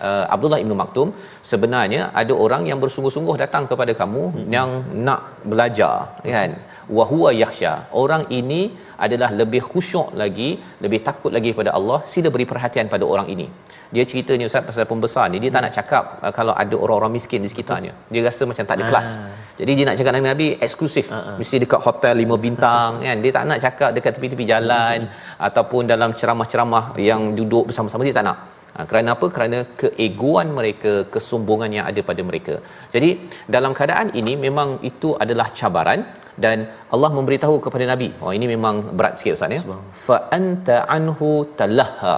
uh, 0.09 0.25
Abdullah 0.35 0.61
Ibn 0.65 0.73
Maktum 0.81 1.09
sebenarnya 1.51 2.03
ada 2.21 2.33
orang 2.45 2.63
yang 2.71 2.79
bersungguh-sungguh 2.85 3.37
datang 3.45 3.65
kepada 3.71 3.95
kamu 4.01 4.23
hmm. 4.35 4.47
yang 4.57 4.71
nak 5.07 5.21
belajar 5.53 5.95
kan 6.35 6.53
wa 6.97 7.05
huwa 7.11 7.31
yakhsha 7.43 7.73
orang 8.03 8.23
ini 8.39 8.63
adalah 9.05 9.31
lebih 9.41 9.63
khusyuk 9.71 10.09
lagi 10.23 10.51
lebih 10.85 11.01
takut 11.09 11.33
lagi 11.37 11.51
kepada 11.55 11.71
Allah 11.79 11.99
sila 12.13 12.29
beri 12.35 12.47
perhatian 12.53 12.89
pada 12.95 13.05
orang 13.15 13.29
ini 13.35 13.47
dia 13.95 14.05
cerita 14.11 14.33
ni 14.39 14.45
ustaz 14.49 14.65
pasal 14.69 14.87
pembesar 14.91 15.25
ni 15.33 15.39
dia 15.43 15.49
hmm. 15.49 15.57
tak 15.57 15.63
nak 15.65 15.73
cakap 15.79 16.05
uh, 16.25 16.33
kalau 16.39 16.55
ada 16.63 16.77
orang-orang 16.85 17.13
miskin 17.19 17.41
di 17.45 17.51
sekitarnya 17.53 17.93
dia 18.13 18.23
rasa 18.29 18.43
macam 18.51 18.65
tak 18.71 18.77
ada 18.79 18.85
kelas 18.91 19.09
ah. 19.21 19.31
jadi 19.61 19.73
dia 19.79 19.85
nak 19.89 19.97
cakap 20.01 20.13
dengan 20.17 20.29
Nabi 20.35 20.49
eksklusif 20.67 21.07
uh-huh. 21.11 21.37
mesti 21.41 21.57
dekat 21.65 21.81
hotel 21.87 22.15
lima 22.23 22.37
bintang 22.47 23.01
kan 23.07 23.17
dia 23.25 23.33
tak 23.37 23.45
nak 23.51 23.61
cakap 23.67 23.91
dekat 23.97 24.13
tepi-tepi 24.17 24.45
jalan 24.53 24.99
hmm. 25.07 25.47
ataupun 25.49 25.83
dalam 25.93 26.13
ceramah-ceramah 26.19 26.85
yang 27.11 27.23
duduk 27.39 27.71
bersama-sama 27.71 28.05
dia 28.09 28.17
tak 28.21 28.27
nak 28.31 28.54
kerana 28.91 29.09
apa? 29.17 29.27
Kerana 29.37 29.59
keegoan 29.81 30.49
mereka, 30.59 30.93
kesombongan 31.15 31.71
yang 31.77 31.87
ada 31.91 32.01
pada 32.11 32.23
mereka. 32.31 32.55
Jadi 32.95 33.11
dalam 33.57 33.73
keadaan 33.79 34.11
ini 34.21 34.35
memang 34.47 34.69
itu 34.91 35.11
adalah 35.25 35.49
cabaran 35.59 36.03
dan 36.45 36.59
Allah 36.95 37.11
memberitahu 37.17 37.57
kepada 37.65 37.85
nabi 37.91 38.09
oh 38.23 38.33
ini 38.39 38.47
memang 38.55 38.77
berat 38.99 39.15
sikit 39.19 39.37
ustaz 39.37 39.55
ya 39.57 39.77
fa 40.07 40.17
anta 40.39 40.77
anhu 40.97 41.29
talaha 41.61 42.17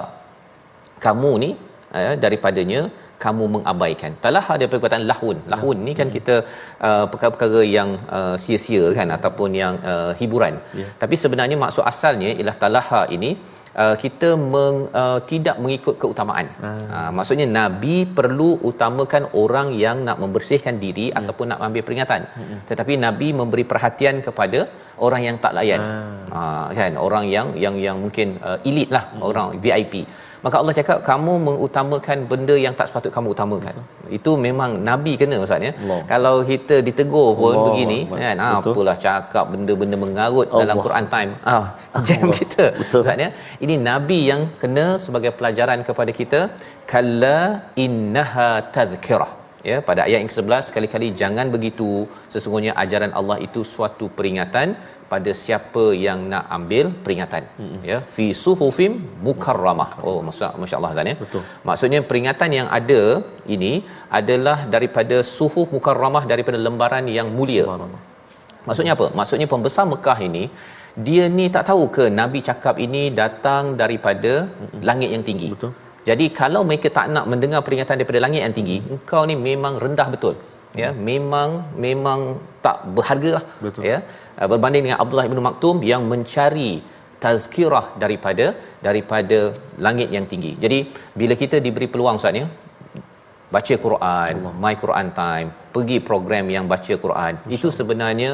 kamu 1.04 1.32
ni 1.42 1.50
eh, 2.00 2.14
daripadanya 2.22 2.80
kamu 3.24 3.44
mengabaikan. 3.54 4.12
Talaha 4.24 4.54
dia 4.60 4.68
perkataan 4.72 5.04
lahun. 5.10 5.36
Lahun 5.52 5.76
ni 5.86 5.92
kan 6.00 6.08
kita 6.16 6.34
uh, 6.88 7.04
perkara-perkara 7.10 7.60
yang 7.76 7.90
uh, 8.16 8.34
sia-sia 8.42 8.84
kan 8.98 9.08
ataupun 9.16 9.50
yang 9.62 9.74
uh, 9.92 10.12
hiburan. 10.20 10.54
Yeah. 10.80 10.90
Tapi 11.02 11.16
sebenarnya 11.22 11.56
maksud 11.64 11.84
asalnya 11.92 12.30
ialah 12.38 12.56
talaha 12.64 13.00
ini 13.16 13.30
uh, 13.82 13.94
kita 14.02 14.28
meng, 14.52 14.78
uh, 15.02 15.18
tidak 15.30 15.56
mengikut 15.62 15.94
keutamaan. 16.02 16.48
Hmm. 16.62 16.82
Uh, 16.96 17.10
maksudnya 17.18 17.46
nabi 17.60 17.96
perlu 18.18 18.50
utamakan 18.70 19.24
orang 19.42 19.68
yang 19.84 20.02
nak 20.08 20.18
membersihkan 20.22 20.76
diri 20.84 21.06
yeah. 21.08 21.18
ataupun 21.20 21.52
nak 21.52 21.60
ambil 21.68 21.84
peringatan. 21.86 22.22
Hmm. 22.38 22.58
Tetapi 22.70 22.92
nabi 23.06 23.28
memberi 23.40 23.64
perhatian 23.72 24.24
kepada 24.26 24.60
orang 25.06 25.22
yang 25.28 25.36
tak 25.44 25.52
layan. 25.58 25.82
Hmm. 25.82 26.16
Uh, 26.32 26.66
kan 26.78 26.94
orang 27.06 27.24
yang 27.36 27.48
yang 27.64 27.76
yang 27.86 27.96
mungkin 28.04 28.40
uh, 28.48 28.58
elit 28.68 28.88
lah, 28.96 29.04
hmm. 29.12 29.28
orang 29.28 29.48
VIP 29.64 29.94
maka 30.46 30.56
Allah 30.60 30.74
cakap 30.78 30.98
kamu 31.10 31.32
mengutamakan 31.46 32.18
benda 32.30 32.56
yang 32.64 32.74
tak 32.78 32.88
sepatut 32.90 33.12
kamu 33.16 33.28
utamakan 33.34 33.76
Betul. 33.78 34.10
itu 34.18 34.30
memang 34.46 34.70
nabi 34.88 35.12
kena 35.20 35.36
ustaz 35.44 35.66
ya 35.68 35.72
kalau 36.12 36.34
kita 36.50 36.76
ditegur 36.88 37.28
pun 37.40 37.52
Allah. 37.54 37.64
begini 37.66 37.98
Allah. 38.06 38.20
kan 38.22 38.36
ah, 38.46 38.52
Betul. 38.58 38.74
apalah 38.74 38.96
cakap 39.06 39.44
benda-benda 39.54 39.98
mengarut 40.04 40.48
Allah. 40.50 40.60
dalam 40.62 40.76
Quran 40.86 41.06
time 41.14 41.32
ah 41.54 41.64
jam 42.08 42.28
kita 42.40 42.66
ustaz 42.82 43.24
ya 43.24 43.30
ini 43.66 43.76
nabi 43.90 44.20
yang 44.30 44.44
kena 44.62 44.86
sebagai 45.06 45.32
pelajaran 45.40 45.82
kepada 45.88 46.14
kita 46.20 46.42
kalla 46.92 47.38
innaha 47.86 48.50
tadhkirah 48.76 49.32
ya 49.70 49.76
pada 49.88 50.00
ayat 50.06 50.18
yang 50.22 50.30
ke-11 50.32 50.68
sekali-kali 50.70 51.08
jangan 51.20 51.46
begitu 51.54 51.90
sesungguhnya 52.34 52.72
ajaran 52.82 53.12
Allah 53.20 53.36
itu 53.46 53.60
suatu 53.74 54.06
peringatan 54.18 54.68
pada 55.12 55.30
siapa 55.42 55.84
yang 56.04 56.20
nak 56.32 56.44
ambil 56.56 56.84
peringatan. 57.04 57.44
Hmm. 57.58 57.78
ya 57.90 57.98
fi 58.14 58.26
suhufim 58.42 58.92
mukarramah. 59.26 59.90
Oh 60.08 60.18
maksud 60.26 60.58
masya-Allah 60.62 60.92
Zan 60.96 61.10
ya. 61.12 61.16
Betul. 61.22 61.42
Maksudnya 61.68 62.00
peringatan 62.08 62.50
yang 62.58 62.68
ada 62.78 63.00
ini 63.56 63.72
adalah 64.20 64.58
daripada 64.74 65.18
suhuf 65.36 65.68
mukarramah 65.76 66.24
daripada 66.32 66.60
lembaran 66.66 67.06
yang 67.18 67.30
mulia. 67.38 67.64
Maksudnya 68.68 68.92
apa? 68.98 69.06
Maksudnya 69.18 69.46
pembesar 69.54 69.86
Mekah 69.94 70.18
ini 70.28 70.44
dia 71.06 71.24
ni 71.38 71.46
tak 71.54 71.64
tahu 71.70 71.82
ke 71.96 72.04
nabi 72.20 72.38
cakap 72.50 72.76
ini 72.86 73.02
datang 73.22 73.64
daripada 73.82 74.32
hmm. 74.48 74.80
langit 74.88 75.10
yang 75.14 75.24
tinggi? 75.30 75.50
Betul. 75.54 75.72
Jadi 76.08 76.26
kalau 76.40 76.60
mereka 76.68 76.88
tak 76.98 77.06
nak 77.14 77.24
mendengar 77.30 77.60
peringatan 77.66 77.98
daripada 77.98 78.20
langit 78.24 78.40
yang 78.46 78.54
tinggi 78.58 78.78
engkau 78.96 79.22
ni 79.30 79.34
memang 79.48 79.74
rendah 79.84 80.08
betul 80.14 80.34
ya 80.82 80.90
memang 81.08 81.50
memang 81.86 82.20
tak 82.64 82.78
berharga 82.96 83.30
lah 83.36 83.44
betul 83.64 83.84
ya 83.92 83.98
uh, 84.38 84.48
berbanding 84.52 84.84
dengan 84.86 85.00
Abdullah 85.02 85.26
bin 85.32 85.42
Maktum 85.48 85.76
yang 85.92 86.04
mencari 86.12 86.72
tazkirah 87.24 87.86
daripada 88.02 88.46
daripada 88.86 89.38
langit 89.86 90.08
yang 90.16 90.26
tinggi. 90.32 90.52
Jadi 90.64 90.78
bila 91.20 91.34
kita 91.42 91.56
diberi 91.66 91.88
peluang 91.92 92.18
Ustaz 92.20 92.40
ya 92.42 92.46
baca 93.54 93.74
Quran, 93.86 94.32
Allah. 94.38 94.54
my 94.64 94.74
Quran 94.82 95.08
time, 95.22 95.48
pergi 95.74 95.98
program 96.10 96.46
yang 96.56 96.64
baca 96.72 96.94
Quran, 97.04 97.32
Masya 97.40 97.54
itu 97.56 97.68
sebenarnya 97.78 98.30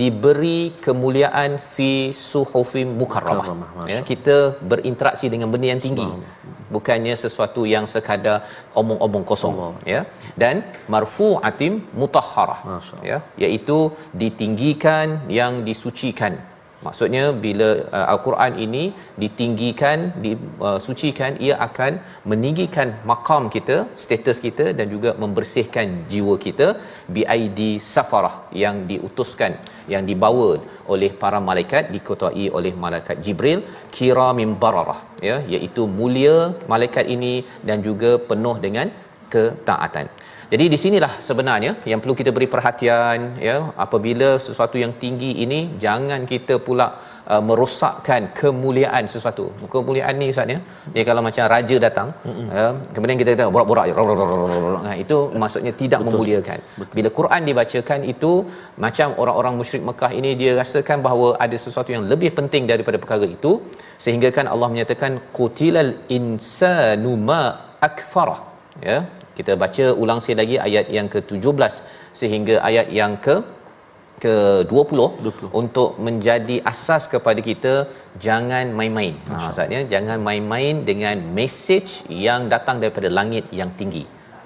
diberi 0.00 0.76
kemuliaan 0.84 1.56
fi 1.74 2.12
suhufim 2.12 2.88
mukarramah. 3.00 3.88
Ya 3.92 4.00
kita 4.10 4.60
berinteraksi 4.70 5.26
dengan 5.32 5.48
benda 5.52 5.68
yang 5.72 5.82
tinggi. 5.86 6.06
Bukannya 6.74 7.14
sesuatu 7.24 7.62
yang 7.68 7.84
sekadar 7.84 8.36
omong-omong 8.80 9.24
kosong 9.30 9.54
Allah. 9.56 9.72
ya. 9.94 10.00
Dan 10.42 10.64
marfu'atim 10.92 11.84
mutahharah 12.00 12.60
ya 13.10 13.18
iaitu 13.44 13.78
ditinggikan 14.22 15.28
yang 15.40 15.64
disucikan 15.68 16.36
Maksudnya 16.86 17.24
bila 17.44 17.68
uh, 17.98 18.06
al-Quran 18.12 18.52
ini 18.64 18.84
ditinggikan, 19.22 19.98
disucikan, 20.24 21.32
uh, 21.38 21.44
ia 21.46 21.54
akan 21.66 21.92
meninggikan 22.30 22.88
makam 23.10 23.44
kita, 23.54 23.76
status 24.04 24.38
kita 24.46 24.66
dan 24.78 24.86
juga 24.94 25.12
membersihkan 25.22 25.86
jiwa 26.12 26.34
kita 26.46 26.68
BID 27.16 27.60
safarah 27.92 28.36
yang 28.64 28.76
diutuskan, 28.90 29.54
yang 29.94 30.04
dibawa 30.10 30.50
oleh 30.94 31.10
para 31.22 31.40
malaikat 31.48 31.94
diketuai 31.94 32.46
oleh 32.58 32.74
malaikat 32.84 33.16
Jibril 33.26 33.60
kiramin 33.96 34.52
bararah 34.62 35.00
ya 35.28 35.36
iaitu 35.54 35.82
mulia 35.98 36.36
malaikat 36.72 37.06
ini 37.16 37.34
dan 37.68 37.78
juga 37.88 38.12
penuh 38.30 38.56
dengan 38.66 38.88
ketaatan. 39.32 40.06
Jadi 40.52 40.64
di 40.72 40.78
sinilah 40.82 41.12
sebenarnya 41.26 41.72
yang 41.90 42.00
perlu 42.02 42.14
kita 42.18 42.30
beri 42.36 42.46
perhatian 42.54 43.18
ya 43.46 43.56
apabila 43.84 44.28
sesuatu 44.46 44.76
yang 44.82 44.92
tinggi 45.02 45.30
ini 45.44 45.60
jangan 45.84 46.20
kita 46.32 46.54
pula 46.66 46.86
uh, 47.32 47.42
merosakkan 47.48 48.22
kemuliaan 48.40 49.04
sesuatu. 49.12 49.44
Kemuliaan 49.74 50.20
ni 50.22 50.26
ustaz 50.32 50.52
ya. 50.54 50.58
Dia 50.94 51.04
kalau 51.08 51.22
macam 51.28 51.46
raja 51.54 51.76
datang 51.86 52.08
ya 52.56 52.66
kemudian 52.96 53.16
kita 53.22 53.30
kata 53.36 53.46
borak-borak 53.54 53.86
je. 53.88 53.94
Nah, 54.88 54.94
itu 55.04 55.16
maksudnya 55.44 55.72
tidak 55.82 56.00
Betul. 56.02 56.10
memuliakan. 56.10 56.58
Betul. 56.80 56.94
Bila 56.98 57.08
Quran 57.20 57.40
dibacakan 57.48 58.00
itu 58.12 58.32
macam 58.86 59.08
orang-orang 59.24 59.56
musyrik 59.62 59.84
Mekah 59.88 60.12
ini 60.20 60.32
dia 60.42 60.52
rasakan 60.60 61.00
bahawa 61.08 61.30
ada 61.46 61.56
sesuatu 61.64 61.90
yang 61.96 62.04
lebih 62.12 62.32
penting 62.40 62.68
daripada 62.72 63.00
perkara 63.04 63.28
itu 63.38 63.54
sehingga 64.04 64.28
kan 64.36 64.46
Allah 64.52 64.68
menyatakan 64.74 65.16
qutilal 65.40 65.92
insanu 66.18 67.16
ma 67.30 67.42
akfarah 67.88 68.40
ya 68.90 68.98
kita 69.38 69.52
baca 69.62 69.84
ulang 70.02 70.18
sekali 70.22 70.38
lagi 70.42 70.56
ayat 70.68 70.86
yang 70.96 71.08
ke-17 71.14 71.74
sehingga 72.20 72.54
ayat 72.68 72.88
yang 73.00 73.14
ke 73.26 73.36
ke-20 74.22 74.98
untuk 75.60 75.98
menjadi 76.06 76.56
asas 76.72 77.10
kepada 77.14 77.40
kita 77.48 77.72
jangan 78.26 78.70
main-main. 78.78 79.14
Ha 79.26 79.38
maksudnya 79.44 79.80
jangan 79.92 80.18
main-main 80.28 80.74
dengan 80.90 81.16
message 81.38 81.92
yang 82.26 82.46
datang 82.52 82.78
daripada 82.82 83.10
langit 83.18 83.44
yang 83.60 83.70
tinggi. 83.80 84.04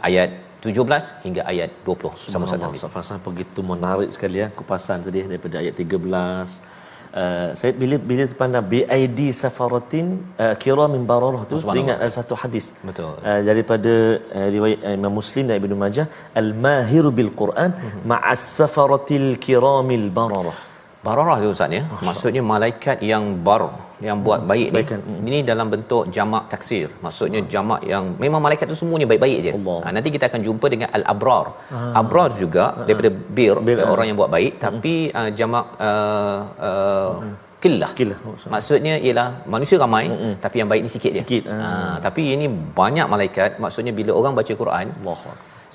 Ayat 0.08 0.30
17 0.64 1.24
hingga 1.24 1.42
ayat 1.52 1.70
20 1.84 2.32
sama 2.34 2.46
sama. 2.50 2.72
Fasal 2.96 3.20
begitu 3.28 3.60
menarik 3.72 4.10
sekali 4.16 4.40
ya 4.42 4.48
kupasan 4.58 5.04
tadi 5.06 5.28
daripada 5.32 5.56
ayat 5.62 5.74
13 5.76 6.75
Uh, 7.20 7.48
saya 7.58 7.72
bila 7.82 7.96
bila 8.08 8.22
terpandang 8.30 8.64
BID 8.72 9.20
Safaratin 9.40 10.06
uh, 10.44 10.54
Kiramin 10.62 11.04
Bararah 11.10 11.42
tu 11.50 11.60
teringat 11.68 11.96
ada 12.04 12.12
satu 12.18 12.34
hadis. 12.42 12.66
Betul. 12.88 13.12
Uh, 13.28 13.40
daripada 13.48 13.94
uh, 14.36 14.48
riwayat 14.54 14.80
uh, 14.86 14.98
Imam 14.98 15.14
Muslim 15.20 15.44
dan 15.48 15.56
Ibnu 15.62 15.76
Majah 15.84 16.06
Al 16.42 16.50
Mahiru 16.64 17.12
bil 17.18 17.32
Quran 17.40 17.72
mm-hmm. 17.72 18.04
ma'as 18.12 18.44
Safaratil 18.58 19.28
Kiramil 19.44 20.06
Bararah 20.18 20.58
Bararah 21.06 21.36
tu 21.42 21.48
Ustaz 21.54 21.76
ya. 21.78 21.82
Maksudnya 22.08 22.42
malaikat 22.52 22.98
yang 23.10 23.24
bar 23.46 23.62
yang 24.06 24.18
buat 24.26 24.40
hmm, 24.42 24.50
baik 24.50 24.68
ni. 24.76 24.82
Ini 25.28 25.38
dalam 25.50 25.66
bentuk 25.72 26.02
jamak 26.16 26.44
taksir. 26.52 26.88
Maksudnya 27.04 27.40
jamak 27.52 27.80
yang 27.92 28.04
memang 28.24 28.40
malaikat 28.46 28.66
tu 28.72 28.76
semuanya 28.80 29.06
baik-baik 29.10 29.38
je. 29.46 29.52
Ha, 29.84 29.88
nanti 29.96 30.08
kita 30.16 30.24
akan 30.30 30.40
jumpa 30.46 30.66
dengan 30.74 30.88
al-abrar. 30.98 31.46
Ah. 31.72 32.00
Abrar 32.00 32.28
juga 32.42 32.64
ah. 32.74 32.84
daripada 32.86 33.10
bir, 33.38 33.56
bir 33.66 33.78
orang 33.94 34.04
ah. 34.04 34.08
yang 34.10 34.18
buat 34.20 34.32
baik 34.36 34.52
hmm. 34.58 34.62
tapi 34.66 34.94
uh, 35.20 35.30
jamak 35.38 35.66
uh, 35.88 36.40
uh, 36.68 37.12
hmm. 37.24 37.34
Killah. 37.56 37.90
Killah. 37.98 38.18
Oh, 38.28 38.36
maksudnya 38.52 38.94
ialah 39.00 39.28
manusia 39.48 39.76
ramai 39.80 40.04
mm-hmm. 40.12 40.32
tapi 40.44 40.56
yang 40.60 40.68
baik 40.70 40.82
ni 40.86 40.90
sikit 40.92 41.12
je. 41.16 41.22
Sikit. 41.24 41.44
Ha, 41.50 41.98
tapi 42.04 42.22
ini 42.36 42.46
banyak 42.52 43.06
malaikat. 43.08 43.50
Maksudnya 43.64 43.92
bila 43.96 44.12
orang 44.12 44.36
baca 44.38 44.52
Quran, 44.62 44.92
Allah 44.92 45.18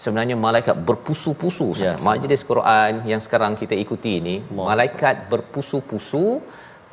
sebenarnya 0.04 0.36
malaikat 0.48 0.76
berpusu-pusu 0.90 1.68
ya, 1.84 1.94
majlis 2.10 2.42
Quran 2.50 2.92
yang 3.12 3.22
sekarang 3.26 3.54
kita 3.62 3.76
ikuti 3.84 4.12
ini 4.22 4.36
Allah. 4.42 4.66
malaikat 4.70 5.16
berpusu-pusu 5.32 6.26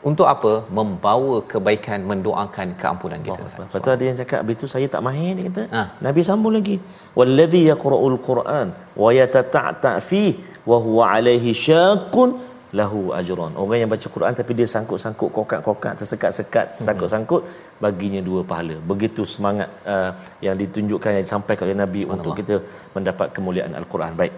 untuk 0.09 0.27
apa 0.33 0.53
membawa 0.79 1.37
kebaikan 1.53 2.01
mendoakan 2.11 2.69
keampunan 2.81 3.21
kita 3.27 3.41
Allah. 3.47 3.69
Betul 3.75 3.93
ada 3.97 4.05
yang 4.09 4.19
cakap 4.21 4.41
begitu 4.47 4.67
saya 4.75 4.87
tak 4.95 5.03
mahir 5.07 5.33
dia 5.39 5.45
kata 5.49 5.65
ha. 5.75 5.83
Nabi 6.07 6.21
sambung 6.29 6.55
lagi 6.59 6.77
wallazi 7.19 7.63
yaqra'ul 7.73 8.19
quran 8.29 8.69
wa 9.03 9.11
yatata'ta 9.21 9.93
fi 10.11 10.25
wa 10.71 10.79
huwa 10.87 11.05
alaihi 11.17 11.57
syaqun 11.67 12.31
lahu 12.79 13.01
ajran. 13.19 13.53
Orang 13.57 13.79
yang 13.81 13.91
baca 13.95 14.09
Quran 14.15 14.33
tapi 14.41 14.53
dia 14.59 14.69
sangkut-sangkut 14.75 15.31
kokak-kokak 15.37 15.93
tersekat-sekat 16.01 16.67
hmm. 16.77 16.83
sangkut-sangkut 16.85 17.43
baginya 17.85 18.21
dua 18.29 18.41
pahala. 18.51 18.77
Begitu 18.91 19.23
semangat 19.35 19.69
uh, 19.89 20.11
yang 20.47 20.57
ditunjukkan 20.63 21.11
yang 21.17 21.25
disampaikan 21.29 21.65
oleh 21.69 21.79
Nabi 21.85 22.01
untuk 22.05 22.33
kita 22.41 22.57
mendapat 22.97 23.29
kemuliaan 23.37 23.73
Al-Quran. 23.81 24.13
Baik. 24.21 24.35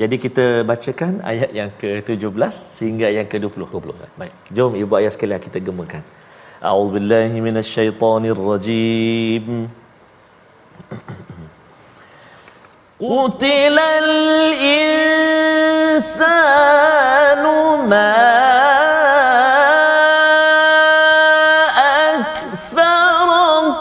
Jadi 0.00 0.16
kita 0.24 0.44
bacakan 0.70 1.12
ayat 1.30 1.50
yang 1.52 1.70
ke-17 1.80 2.52
sehingga 2.76 3.06
yang 3.10 3.26
ke-20. 3.32 3.64
20. 3.68 4.18
Baik. 4.20 4.32
Jom 4.56 4.72
ibu 4.82 4.92
ayah 5.00 5.12
sekalian 5.14 5.40
kita 5.46 5.58
gemakan. 5.68 6.02
A'udzubillahi 6.60 7.36
minasyaitonirrajim. 7.46 9.44
قتل 13.00 13.78
الإنسان 16.20 17.42
ما 17.88 18.16
أكفره 22.12 23.76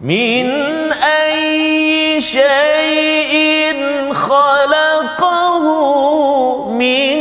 من 0.00 0.46
أي 1.02 2.20
شيء 2.20 4.12
خلقه 4.12 5.64
من 6.70 7.18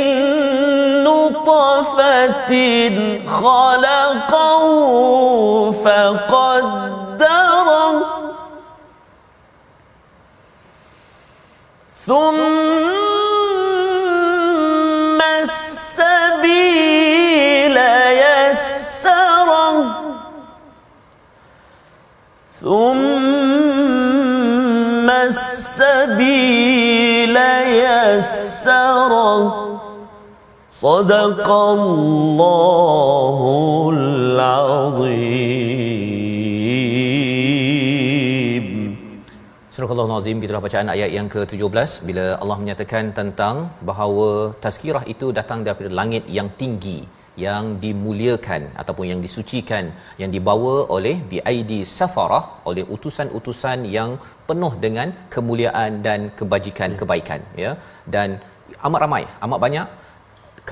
نطفة 1.03 2.53
خلقه 3.27 4.71
فقال 5.71 6.50
ثم 12.11 12.19
السبيل 15.43 16.47
يسره. 18.27 19.75
ثم 22.61 23.47
السبيل 25.31 26.17
يسره. 27.87 29.39
صدق 30.69 31.47
الله 31.51 33.39
العظيم. 33.95 35.80
Al-Nazim 39.81 40.37
itulah 40.45 40.61
bacaan 40.65 40.89
ayat 40.93 41.09
yang 41.17 41.27
ke-17 41.33 41.89
bila 42.07 42.25
Allah 42.41 42.57
menyatakan 42.61 43.05
tentang 43.19 43.55
bahawa 43.89 44.27
tazkirah 44.63 45.03
itu 45.13 45.27
datang 45.39 45.59
daripada 45.65 45.89
langit 45.99 46.23
yang 46.37 46.49
tinggi 46.61 46.99
yang 47.45 47.65
dimuliakan 47.83 48.61
ataupun 48.81 49.05
yang 49.11 49.21
disucikan 49.25 49.85
yang 50.21 50.31
dibawa 50.35 50.73
oleh 50.95 51.15
biaidi 51.31 51.79
safarah 51.97 52.43
oleh 52.69 52.83
utusan-utusan 52.95 53.87
yang 53.97 54.11
penuh 54.49 54.73
dengan 54.85 55.07
kemuliaan 55.35 55.91
dan 56.07 56.29
kebajikan 56.39 56.93
kebaikan 57.01 57.41
ya. 57.63 57.73
Dan 58.13 58.37
amat 58.87 59.01
ramai 59.05 59.23
amat 59.45 59.59
banyak. 59.65 59.87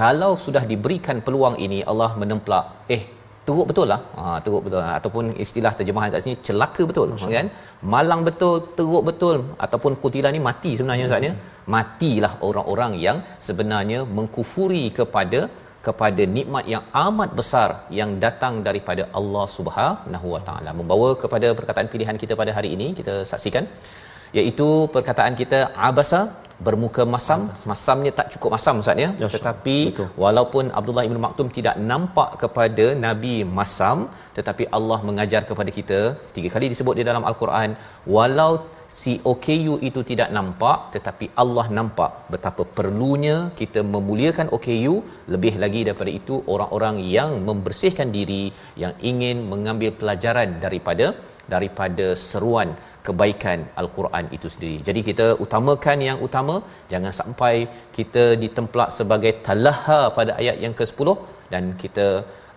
Kalau 0.02 0.32
sudah 0.46 0.64
diberikan 0.72 1.20
peluang 1.26 1.56
ini 1.66 1.80
Allah 1.92 2.12
menemplak 2.22 2.66
eh 2.96 3.04
teruk 3.50 3.68
betul 3.70 3.88
lah 3.94 4.00
ha, 4.20 4.24
teruk 4.46 4.64
betul 4.66 4.82
ataupun 4.98 5.26
istilah 5.46 5.74
terjemahan 5.80 6.10
kat 6.16 6.26
sini 6.26 6.38
celaka 6.48 6.84
betul 6.90 7.08
Masya. 7.14 7.30
kan 7.38 7.48
malang 7.94 8.22
betul 8.28 8.56
teruk 8.80 9.04
betul 9.10 9.38
ataupun 9.66 9.94
kutilan 10.04 10.34
ni 10.38 10.42
mati 10.50 10.74
sebenarnya 10.80 11.06
hmm. 11.06 11.14
Ustaz 11.14 11.28
ya 11.30 11.34
matilah 11.76 12.34
orang-orang 12.50 12.94
yang 13.06 13.18
sebenarnya 13.48 14.02
mengkufuri 14.20 14.86
kepada 15.00 15.42
kepada 15.88 16.24
nikmat 16.38 16.66
yang 16.74 16.84
amat 17.06 17.30
besar 17.40 17.70
yang 18.00 18.12
datang 18.26 18.54
daripada 18.68 19.04
Allah 19.20 19.46
Subhanahu 19.58 20.28
Wa 20.36 20.42
Taala 20.48 20.72
membawa 20.80 21.10
kepada 21.24 21.48
perkataan 21.60 21.90
pilihan 21.94 22.18
kita 22.24 22.36
pada 22.42 22.54
hari 22.58 22.72
ini 22.76 22.88
kita 23.00 23.16
saksikan 23.32 23.66
iaitu 24.40 24.68
perkataan 24.96 25.34
kita 25.42 25.60
abasa 25.90 26.20
bermuka 26.68 27.04
masam. 27.14 27.42
Masamnya 27.72 28.12
tak 28.20 28.28
cukup 28.34 28.50
masam 28.56 28.82
ustaz 28.84 29.04
ya? 29.06 29.10
Yes, 29.24 29.34
tetapi 29.36 29.78
betul. 29.90 30.10
walaupun 30.24 30.66
Abdullah 30.80 31.06
Ibn 31.10 31.20
Maktum 31.26 31.48
tidak 31.58 31.76
nampak 31.92 32.30
kepada 32.42 32.88
nabi 33.06 33.36
masam 33.60 34.00
tetapi 34.38 34.66
Allah 34.78 35.00
mengajar 35.10 35.42
kepada 35.52 35.72
kita 35.78 36.00
tiga 36.36 36.50
kali 36.56 36.68
disebut 36.74 36.96
di 37.00 37.06
dalam 37.10 37.24
al-Quran 37.30 37.72
walau 38.16 38.52
si 39.00 39.14
OKU 39.32 39.74
itu 39.90 40.02
tidak 40.12 40.30
nampak 40.38 40.78
tetapi 40.96 41.26
Allah 41.42 41.66
nampak 41.78 42.12
betapa 42.34 42.64
perlunya 42.78 43.38
kita 43.60 43.82
memuliakan 43.94 44.48
OKU 44.58 44.96
lebih 45.34 45.54
lagi 45.64 45.82
daripada 45.88 46.12
itu 46.20 46.38
orang-orang 46.54 46.96
yang 47.16 47.32
membersihkan 47.50 48.10
diri 48.18 48.44
yang 48.84 48.94
ingin 49.12 49.38
mengambil 49.52 49.92
pelajaran 50.00 50.52
daripada 50.66 51.08
daripada 51.54 52.08
seruan 52.28 52.70
kebaikan 53.08 53.60
al-Quran 53.82 54.26
itu 54.38 54.48
sendiri. 54.54 54.78
Jadi 54.88 55.02
kita 55.10 55.28
utamakan 55.46 55.98
yang 56.10 56.20
utama, 56.28 56.56
jangan 56.92 57.14
sampai 57.22 57.54
kita 57.98 58.26
ditemplak 58.44 58.90
sebagai 59.00 59.34
talaha 59.48 60.02
pada 60.18 60.34
ayat 60.42 60.58
yang 60.66 60.76
ke-10 60.80 61.10
dan 61.54 61.64
kita 61.84 62.08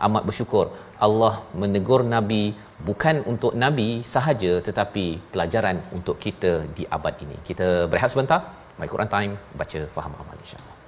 amat 0.07 0.23
bersyukur 0.29 0.67
Allah 1.07 1.35
menegur 1.63 2.01
nabi 2.15 2.43
bukan 2.89 3.17
untuk 3.33 3.55
nabi 3.65 3.89
sahaja 4.15 4.53
tetapi 4.69 5.07
pelajaran 5.33 5.79
untuk 5.99 6.19
kita 6.27 6.53
di 6.77 6.87
abad 6.99 7.17
ini. 7.27 7.39
Kita 7.51 7.71
berehat 7.91 8.13
sebentar. 8.15 8.43
My 8.81 8.89
Quran 8.93 9.11
Time 9.17 9.35
baca 9.61 9.81
faham 9.97 10.15
amal 10.23 10.37
insya-Allah. 10.45 10.82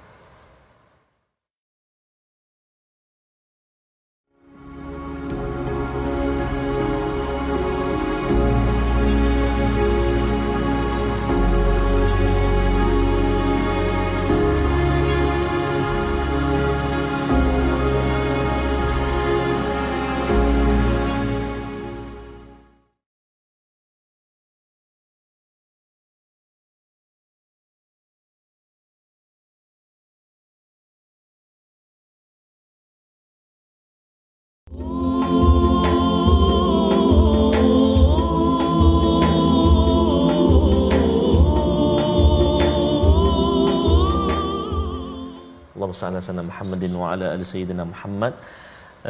Salli 46.01 46.21
ala 46.33 46.43
Muhammadin 46.51 46.93
wa 47.01 47.07
ala 47.15 47.27
ali 47.33 47.47
sayyidina 47.53 47.85
Muhammad. 47.93 48.35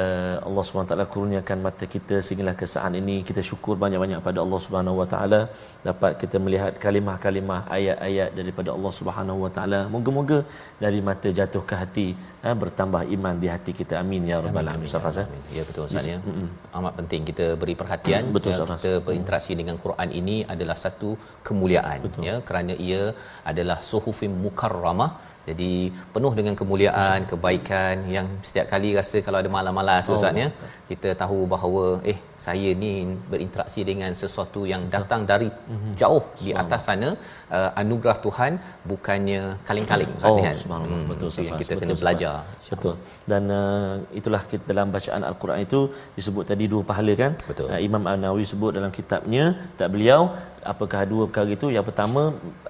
Uh, 0.03 0.35
Allah 0.47 0.63
SWT 0.67 1.03
kurniakan 1.13 1.57
mata 1.65 1.85
kita 1.93 2.15
sehinggalah 2.25 2.53
ke 2.61 2.65
saat 2.71 2.93
ini. 2.99 3.13
Kita 3.27 3.41
syukur 3.49 3.75
banyak-banyak 3.83 4.19
pada 4.25 4.39
Allah 4.43 4.59
Subhanahu 4.65 4.97
Wa 5.01 5.07
Taala. 5.13 5.39
Dapat 5.87 6.11
kita 6.21 6.37
melihat 6.45 6.73
kalimah-kalimah 6.85 7.59
ayat-ayat 7.77 8.29
daripada 8.39 8.69
Allah 8.75 8.91
Subhanahu 8.97 9.39
Wa 9.43 9.51
Taala. 9.57 9.79
Moga-moga 9.93 10.39
dari 10.83 10.99
mata 11.09 11.31
jatuh 11.37 11.63
ke 11.69 11.77
hati 11.81 12.07
ha, 12.43 12.51
bertambah 12.63 13.03
iman 13.17 13.39
di 13.43 13.49
hati 13.53 13.73
kita. 13.79 13.95
Amin 14.01 14.27
ya 14.31 14.39
rabbal 14.47 14.71
alamin. 14.73 14.89
ya. 15.19 15.25
ya 15.59 15.63
betul 15.69 15.85
Ustaz 15.87 16.09
ya. 16.11 16.17
Amat 16.79 16.93
penting 16.99 17.23
kita 17.29 17.47
beri 17.61 17.75
perhatian. 17.83 18.27
Betul, 18.39 18.51
ya, 18.51 18.67
kita 18.75 18.93
berinteraksi 19.07 19.51
mm. 19.55 19.59
dengan 19.61 19.77
Quran 19.85 20.11
ini 20.21 20.35
adalah 20.55 20.77
satu 20.83 21.11
kemuliaan 21.51 21.99
betul. 22.07 22.27
ya. 22.27 22.35
Kerana 22.49 22.75
ia 22.89 23.03
adalah 23.53 23.79
suhufim 23.91 24.35
mukarramah 24.43 25.11
jadi 25.49 25.71
penuh 26.13 26.33
dengan 26.37 26.53
kemuliaan, 26.61 27.19
kebaikan 27.31 27.95
yang 28.15 28.27
setiap 28.47 28.65
kali 28.73 28.97
rasa 28.97 29.21
kalau 29.25 29.37
ada 29.41 29.49
malas-malas 29.55 30.09
oh. 30.09 30.17
Ustaz 30.17 30.33
ya, 30.43 30.49
kita 30.89 31.09
tahu 31.21 31.45
bahawa 31.53 32.01
eh 32.11 32.17
saya 32.45 32.69
ni 32.83 32.91
berinteraksi 33.31 33.81
dengan 33.89 34.11
sesuatu 34.21 34.61
yang 34.71 34.83
datang 34.95 35.21
dari 35.31 35.47
mhm. 35.47 35.91
jauh 36.01 36.23
di 36.41 36.51
atas 36.61 36.81
sana 36.87 37.09
uh, 37.57 37.71
anugerah 37.81 38.17
Tuhan 38.25 38.51
bukannya 38.91 39.41
kaling-kaling 39.67 40.11
oh, 40.27 40.37
kan. 40.45 40.55
Hmm, 40.55 41.05
betul 41.11 41.29
so 41.35 41.39
yang 41.47 41.59
kita 41.61 41.73
betul, 41.75 41.81
kena 41.81 41.95
belajar. 42.03 42.35
Betul. 42.71 42.95
Dan 43.31 43.43
uh, 43.59 43.91
itulah 44.19 44.41
kita 44.51 44.63
dalam 44.71 44.89
bacaan 44.95 45.23
al-Quran 45.29 45.59
itu 45.67 45.79
disebut 46.17 46.43
tadi 46.51 46.67
dua 46.73 46.83
pahala 46.89 47.13
kan? 47.23 47.31
Betul. 47.49 47.67
Uh, 47.71 47.79
Imam 47.87 48.03
An-Nawawi 48.11 48.45
sebut 48.51 48.71
dalam 48.79 48.91
kitabnya 48.99 49.45
tak 49.79 49.89
beliau 49.95 50.21
apakah 50.71 51.01
dua 51.11 51.23
perkara 51.29 51.51
itu 51.57 51.67
yang 51.75 51.85
pertama 51.89 52.21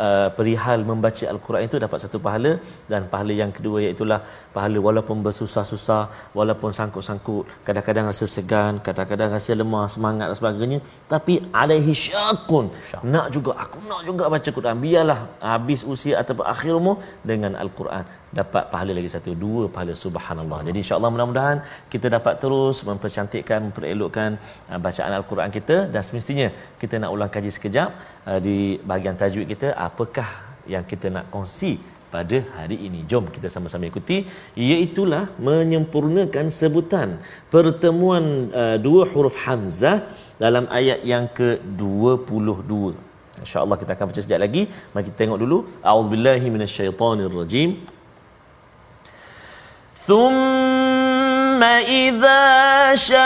uh, 0.06 0.30
perihal 0.38 0.80
membaca 0.90 1.26
al-Quran 1.34 1.64
itu 1.68 1.78
dapat 1.86 2.00
satu 2.04 2.18
pahala 2.26 2.52
dan 2.92 3.08
pahala 3.14 3.34
yang 3.42 3.52
kedua 3.58 3.78
iaitu 3.86 4.06
pahala 4.56 4.80
walaupun 4.88 5.24
bersusah-susah 5.26 6.04
walaupun 6.38 6.72
sangkut-sangkut 6.80 7.46
kadang-kadang 7.68 8.06
rasa 8.12 8.28
segan 8.36 8.74
kadang-kadang 8.88 9.32
rasa 9.38 9.55
lemah 9.62 9.86
semangat 9.94 10.26
dan 10.30 10.38
sebagainya. 10.40 10.80
Tapi 11.14 11.34
alaihi 11.62 11.94
syakun 12.06 12.66
nak 13.14 13.28
juga 13.36 13.52
aku 13.64 13.80
nak 13.92 14.02
juga 14.10 14.24
baca 14.34 14.50
Quran. 14.58 14.76
Biarlah 14.86 15.20
habis 15.54 15.82
usia 15.94 16.14
ataupun 16.22 16.46
akhir 16.54 16.72
umur 16.82 16.96
dengan 17.32 17.54
al-Quran. 17.64 18.06
Dapat 18.40 18.64
pahala 18.72 18.92
lagi 18.98 19.10
satu 19.16 19.32
dua 19.44 19.64
pahala 19.76 19.94
subhanallah. 20.06 20.60
Jadi 20.68 20.78
insyaallah 20.84 21.12
mudah-mudahan 21.16 21.58
kita 21.94 22.08
dapat 22.16 22.34
terus 22.44 22.78
mempercantikkan 22.90 23.60
memperelokkan 23.68 24.30
uh, 24.72 24.80
bacaan 24.86 25.14
al-Quran 25.20 25.50
kita. 25.58 25.78
Dan 25.94 26.02
semestinya 26.08 26.48
kita 26.82 26.96
nak 27.04 27.12
ulang 27.16 27.32
kaji 27.36 27.52
sekejap 27.58 27.90
uh, 28.30 28.40
di 28.48 28.58
bahagian 28.90 29.16
tajwid 29.22 29.48
kita. 29.54 29.70
Apakah 29.88 30.30
yang 30.74 30.84
kita 30.92 31.08
nak 31.16 31.26
kongsi 31.34 31.74
pada 32.15 32.39
hari 32.57 32.77
ini. 32.87 33.01
Jom 33.11 33.25
kita 33.35 33.49
sama-sama 33.55 33.85
ikuti 33.91 34.17
iaitulah 34.67 35.25
menyempurnakan 35.49 36.47
sebutan 36.61 37.09
pertemuan 37.55 38.25
uh, 38.63 38.77
dua 38.87 39.03
huruf 39.13 39.37
hamzah 39.47 39.99
dalam 40.43 40.65
ayat 40.81 41.01
yang 41.13 41.25
ke-22. 41.39 42.73
Insya-Allah 43.41 43.77
kita 43.81 43.93
akan 43.97 44.07
baca 44.11 44.21
sekejap 44.21 44.41
lagi. 44.47 44.63
Mari 44.93 45.05
kita 45.09 45.17
tengok 45.23 45.39
dulu. 45.45 45.59
A'udzubillahi 45.81 46.47
minasyaitonirrajim. 46.55 47.71
ثم 50.11 51.63
إذا 51.63 52.43
شاء 52.99 53.21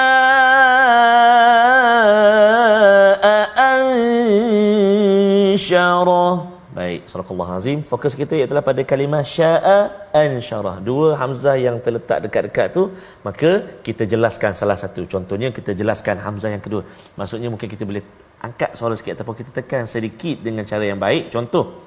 أنشره 5.55 6.48
Baik, 6.80 7.12
sallallahu 7.12 7.52
azim. 7.60 7.84
Fokus 7.84 8.16
kita 8.16 8.40
ialah 8.40 8.64
pada 8.64 8.80
kalimah 8.88 9.20
syaa 9.20 10.08
ansyarah. 10.16 10.80
Dua 10.90 11.20
hamzah 11.20 11.60
yang 11.60 11.76
terletak 11.86 12.24
dekat-dekat 12.24 12.68
tu, 12.78 12.84
maka 13.28 13.52
kita 13.84 14.08
jelaskan 14.08 14.56
salah 14.56 14.80
satu. 14.80 15.04
Contohnya 15.14 15.52
kita 15.58 15.76
jelaskan 15.76 16.16
hamzah 16.26 16.56
yang 16.56 16.64
kedua. 16.64 16.88
Maksudnya 17.20 17.52
mungkin 17.52 17.68
kita 17.74 17.84
boleh 17.90 18.00
angkat 18.48 18.72
suara 18.80 18.96
sikit 18.96 19.20
ataupun 19.20 19.36
kita 19.44 19.52
tekan 19.60 19.84
sedikit 19.96 20.38
dengan 20.40 20.64
cara 20.64 20.88
yang 20.88 20.96
baik. 20.96 21.28
Contoh. 21.36 21.84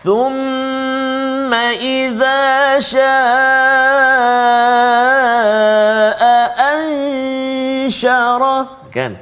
Thumma 0.00 1.76
idza 1.76 2.80
syaa 2.80 3.28
ansyarah. 6.72 8.88
Kan? 8.88 9.20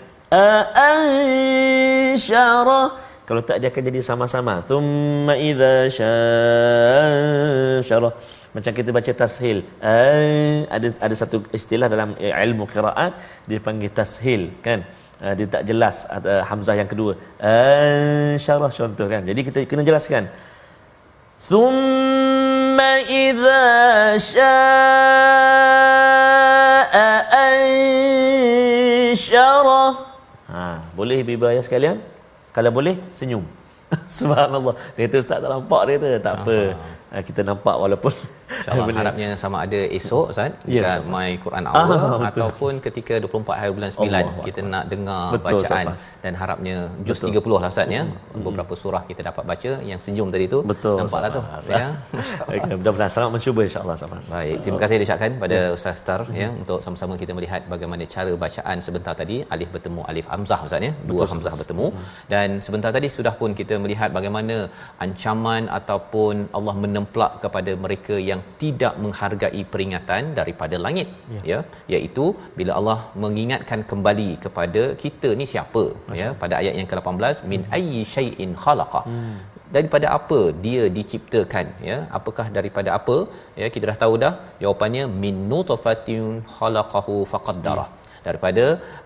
Ansyarah. 0.87 3.11
Kalau 3.33 3.41
tak 3.49 3.65
dia 3.65 3.69
akan 3.73 3.85
jadi 3.89 4.01
sama-sama. 4.05 4.55
Thumma 4.69 5.35
idza 5.41 5.89
syara. 7.89 8.11
Macam 8.53 8.73
kita 8.77 8.93
baca 8.97 9.13
tashil. 9.21 9.59
Eh, 9.81 10.69
ada 10.77 10.89
ada 11.07 11.15
satu 11.21 11.41
istilah 11.59 11.89
dalam 11.95 12.13
eh, 12.21 12.29
ilmu 12.45 12.69
qiraat 12.73 13.17
dipanggil 13.49 13.89
tashil 13.89 14.43
kan. 14.67 14.85
Eh, 15.25 15.33
dia 15.39 15.47
tak 15.49 15.65
jelas 15.65 16.05
hamzah 16.51 16.77
yang 16.77 16.91
kedua. 16.93 17.17
Syara 18.45 18.69
contoh 18.69 19.09
kan. 19.09 19.25
Jadi 19.25 19.41
kita 19.49 19.65
kena 19.65 19.81
jelaskan. 19.81 20.29
Thumma 21.49 22.93
idza 23.25 23.65
syaa 24.29 25.33
ansyara. 29.17 29.85
Ha, 30.53 30.85
boleh 30.93 31.25
bibaya 31.25 31.65
sekalian? 31.65 32.12
Kalau 32.53 32.71
boleh 32.71 32.97
senyum. 33.17 33.45
Subhanallah. 34.21 34.77
Dia 34.97 35.09
tu 35.09 35.21
ustaz 35.21 35.41
tak 35.41 35.51
nampak 35.53 35.81
dia 35.89 35.97
tu. 36.01 36.09
Tak 36.21 36.35
apa. 36.45 36.57
Ah, 37.13 37.21
kita 37.21 37.41
nampak 37.45 37.77
walaupun 37.77 38.13
InsyaAllah 38.53 38.97
harapnya 39.01 39.29
sama 39.35 39.57
ada 39.65 39.81
esok 39.99 40.27
Ustaz 40.33 40.53
Ya, 40.69 40.83
dekat. 40.83 41.09
My 41.15 41.31
Quran 41.45 41.63
Ah, 41.65 41.73
Hour 41.73 41.97
betul. 41.97 42.27
ataupun 42.31 42.73
ketika 42.87 43.15
24 43.19 43.61
hari 43.61 43.73
bulan 43.77 43.91
9 43.91 44.03
Allah 44.03 44.45
kita 44.47 44.61
nak 44.65 44.85
dengar 44.93 45.23
Betul, 45.35 45.47
bacaan 45.63 45.87
Ustaz. 45.89 46.03
dan 46.25 46.33
harapnya 46.35 46.77
juz 47.07 47.19
Betul. 47.19 47.43
30 47.43 47.63
lah 47.63 47.71
Ustaz 47.71 47.87
ya 47.89 48.03
beberapa 48.47 48.75
surah 48.75 49.03
kita 49.11 49.21
dapat 49.31 49.45
baca 49.45 49.71
yang 49.83 50.01
senyum 50.05 50.29
tadi 50.35 50.47
tu 50.47 50.59
betul 50.63 50.97
nampaklah 51.01 51.31
tu 51.37 51.41
Safas. 51.43 51.67
ya 51.73 51.87
mudah-mudahan 52.79 53.13
sangat 53.17 53.31
mencuba 53.37 53.61
insyaallah 53.69 53.97
Safas. 53.97 54.25
Baik, 54.35 54.57
terima 54.63 54.79
kasih 54.83 54.97
diucapkan 55.01 55.33
pada 55.39 55.59
Ya. 55.63 55.75
Ustaz 55.77 55.97
Star 56.03 56.21
ya 56.33 56.49
untuk 56.53 56.79
sama-sama 56.85 57.15
kita 57.23 57.33
melihat 57.39 57.63
bagaimana 57.73 58.03
cara 58.15 58.33
bacaan 58.45 58.77
sebentar 58.87 59.15
tadi 59.21 59.37
alif 59.55 59.69
bertemu 59.75 60.01
alif 60.11 60.27
hamzah 60.33 60.61
Ustaz 60.67 60.83
ya. 60.89 60.93
Dua 61.11 61.25
hamzah 61.33 61.55
bertemu 61.61 61.87
dan 62.33 62.49
sebentar 62.67 62.91
tadi 62.97 63.09
sudah 63.17 63.35
pun 63.41 63.51
kita 63.61 63.75
melihat 63.85 64.11
bagaimana 64.19 64.57
ancaman 65.05 65.63
ataupun 65.79 66.35
Allah 66.59 66.75
menemplak 66.85 67.33
kepada 67.45 67.73
mereka 67.85 68.17
yang 68.31 68.42
tidak 68.63 68.95
menghargai 69.05 69.63
peringatan 69.73 70.23
daripada 70.39 70.77
langit 70.85 71.09
ya, 71.37 71.43
ya. 71.51 71.59
Iaitu 71.95 72.25
bila 72.59 72.73
Allah 72.79 72.99
mengingatkan 73.25 73.81
kembali 73.93 74.31
kepada 74.45 74.83
kita 75.05 75.31
ni 75.41 75.47
siapa 75.53 75.85
ya 76.21 76.29
pada 76.43 76.55
ayat 76.61 76.77
yang 76.81 76.89
ke-18 76.93 77.47
min 77.53 77.63
ayyi 77.79 78.03
syai'in 78.17 78.53
khalaqa. 78.65 79.03
Daripada 79.77 80.07
apa 80.19 80.41
dia 80.65 80.83
diciptakan 80.97 81.67
ya? 81.91 81.99
Apakah 82.19 82.47
daripada 82.57 82.91
apa? 82.99 83.17
Ya 83.61 83.69
kita 83.75 83.85
dah 83.91 83.99
tahu 84.05 84.15
dah 84.25 84.35
jawapannya 84.63 85.05
min 85.25 85.37
nutfatin 85.53 86.25
khalaqahu 86.57 87.17
faqaddara 87.33 87.87
daripada 88.27 88.65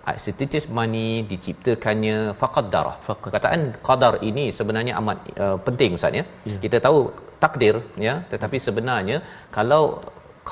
ah, 0.09 0.17
setitis 0.25 0.65
mani 0.79 1.09
diciptakannya 1.31 2.17
faqaddara 2.41 2.95
Faqad- 3.07 3.23
perkataan 3.25 3.61
qadar 3.89 4.15
ini 4.31 4.45
sebenarnya 4.59 4.93
amat 5.01 5.19
uh, 5.45 5.57
penting 5.67 5.99
ustaz 5.99 6.19
ya. 6.21 6.25
Kita 6.65 6.79
tahu 6.87 6.99
takdir 7.45 7.75
ya. 8.07 8.15
Tetapi 8.33 8.57
sebenarnya 8.67 9.19
kalau 9.57 9.83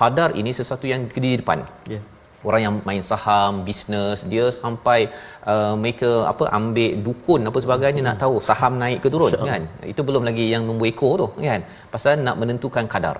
qadar 0.00 0.30
ini 0.40 0.52
sesuatu 0.60 0.86
yang 0.94 1.04
di 1.26 1.32
depan. 1.42 1.60
Ya. 1.94 2.00
orang 2.48 2.60
yang 2.64 2.74
main 2.88 3.02
saham 3.10 3.52
bisnes 3.66 4.20
dia 4.32 4.46
sampai 4.56 4.98
uh, 5.52 5.74
mereka 5.82 6.10
apa 6.32 6.44
ambil 6.58 6.92
dukun 7.06 7.40
apa 7.50 7.58
sebagainya 7.64 8.02
nak 8.08 8.18
tahu 8.22 8.36
saham 8.48 8.72
naik 8.82 9.00
ke 9.04 9.08
turun 9.14 9.32
kan. 9.50 9.62
Itu 9.92 10.00
belum 10.08 10.22
lagi 10.28 10.46
yang 10.54 10.62
nombor 10.68 10.88
ekor 10.92 11.12
tu 11.22 11.28
kan. 11.50 11.62
Pasal 11.94 12.20
nak 12.26 12.36
menentukan 12.42 12.84
kadar 12.94 13.16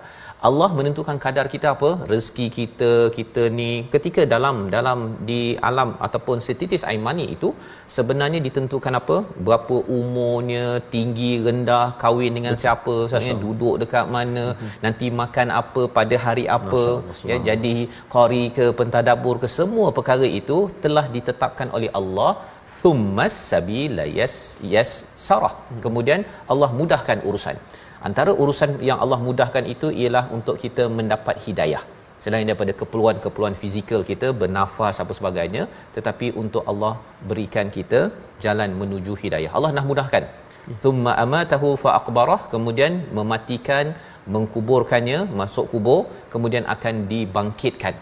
Allah 0.48 0.68
menentukan 0.78 1.16
kadar 1.24 1.46
kita 1.52 1.68
apa? 1.74 1.90
Rezeki 2.10 2.46
kita 2.56 2.90
kita 3.16 3.42
ni. 3.58 3.68
Ketika 3.94 4.22
dalam 4.32 4.56
dalam 4.74 4.98
di 5.28 5.40
alam 5.68 5.90
ataupun 6.06 6.38
setitis 6.46 6.82
air 6.90 7.00
mani 7.06 7.24
itu 7.34 7.48
sebenarnya 7.96 8.40
ditentukan 8.46 8.94
apa? 9.00 9.16
Berapa 9.46 9.76
umurnya 9.98 10.66
tinggi 10.94 11.30
rendah 11.46 11.86
kahwin 12.02 12.36
dengan 12.38 12.56
siapa 12.62 12.96
misalnya 13.04 13.36
duduk 13.44 13.76
dekat 13.82 14.06
mana 14.16 14.44
nanti 14.84 15.08
makan 15.22 15.48
apa 15.60 15.84
pada 15.98 16.18
hari 16.26 16.44
apa. 16.58 16.84
Ya 17.30 17.38
jadi 17.48 17.76
qari 18.16 18.44
ke 18.58 18.66
pentadabbur 18.80 19.36
ke 19.44 19.50
semua 19.58 19.88
perkara 19.98 20.28
itu 20.40 20.58
telah 20.84 21.06
ditetapkan 21.16 21.70
oleh 21.78 21.90
Allah. 22.00 22.32
Thummas 22.84 23.34
sabila 23.50 24.04
yas 24.18 24.34
yas 24.72 24.90
sarah 25.26 25.52
kemudian 25.84 26.20
Allah 26.52 26.68
mudahkan 26.80 27.18
urusan 27.28 27.56
antara 28.08 28.32
urusan 28.42 28.70
yang 28.88 28.98
Allah 29.04 29.18
mudahkan 29.26 29.64
itu 29.74 29.88
ialah 30.02 30.24
untuk 30.36 30.56
kita 30.64 30.86
mendapat 30.98 31.36
hidayah. 31.46 31.82
Selain 32.24 32.46
daripada 32.48 32.72
keperluan-keperluan 32.80 33.56
fizikal 33.62 34.02
kita 34.10 34.28
bernafas 34.40 34.96
apa 35.02 35.12
sebagainya 35.18 35.62
tetapi 35.96 36.26
untuk 36.42 36.62
Allah 36.72 36.92
berikan 37.30 37.68
kita 37.76 38.00
jalan 38.44 38.70
menuju 38.80 39.14
hidayah. 39.22 39.50
Allah 39.56 39.70
nak 39.76 39.86
mudahkan. 39.90 40.24
Thumma 40.82 41.12
amatahu 41.24 41.70
fa 41.82 41.90
aqbarah 42.00 42.40
kemudian 42.52 42.92
mematikan 43.18 43.86
mengkuburkannya 44.34 45.18
masuk 45.40 45.66
kubur 45.72 46.00
kemudian 46.34 46.64
akan 46.74 46.94
dibangkitkan. 47.12 47.96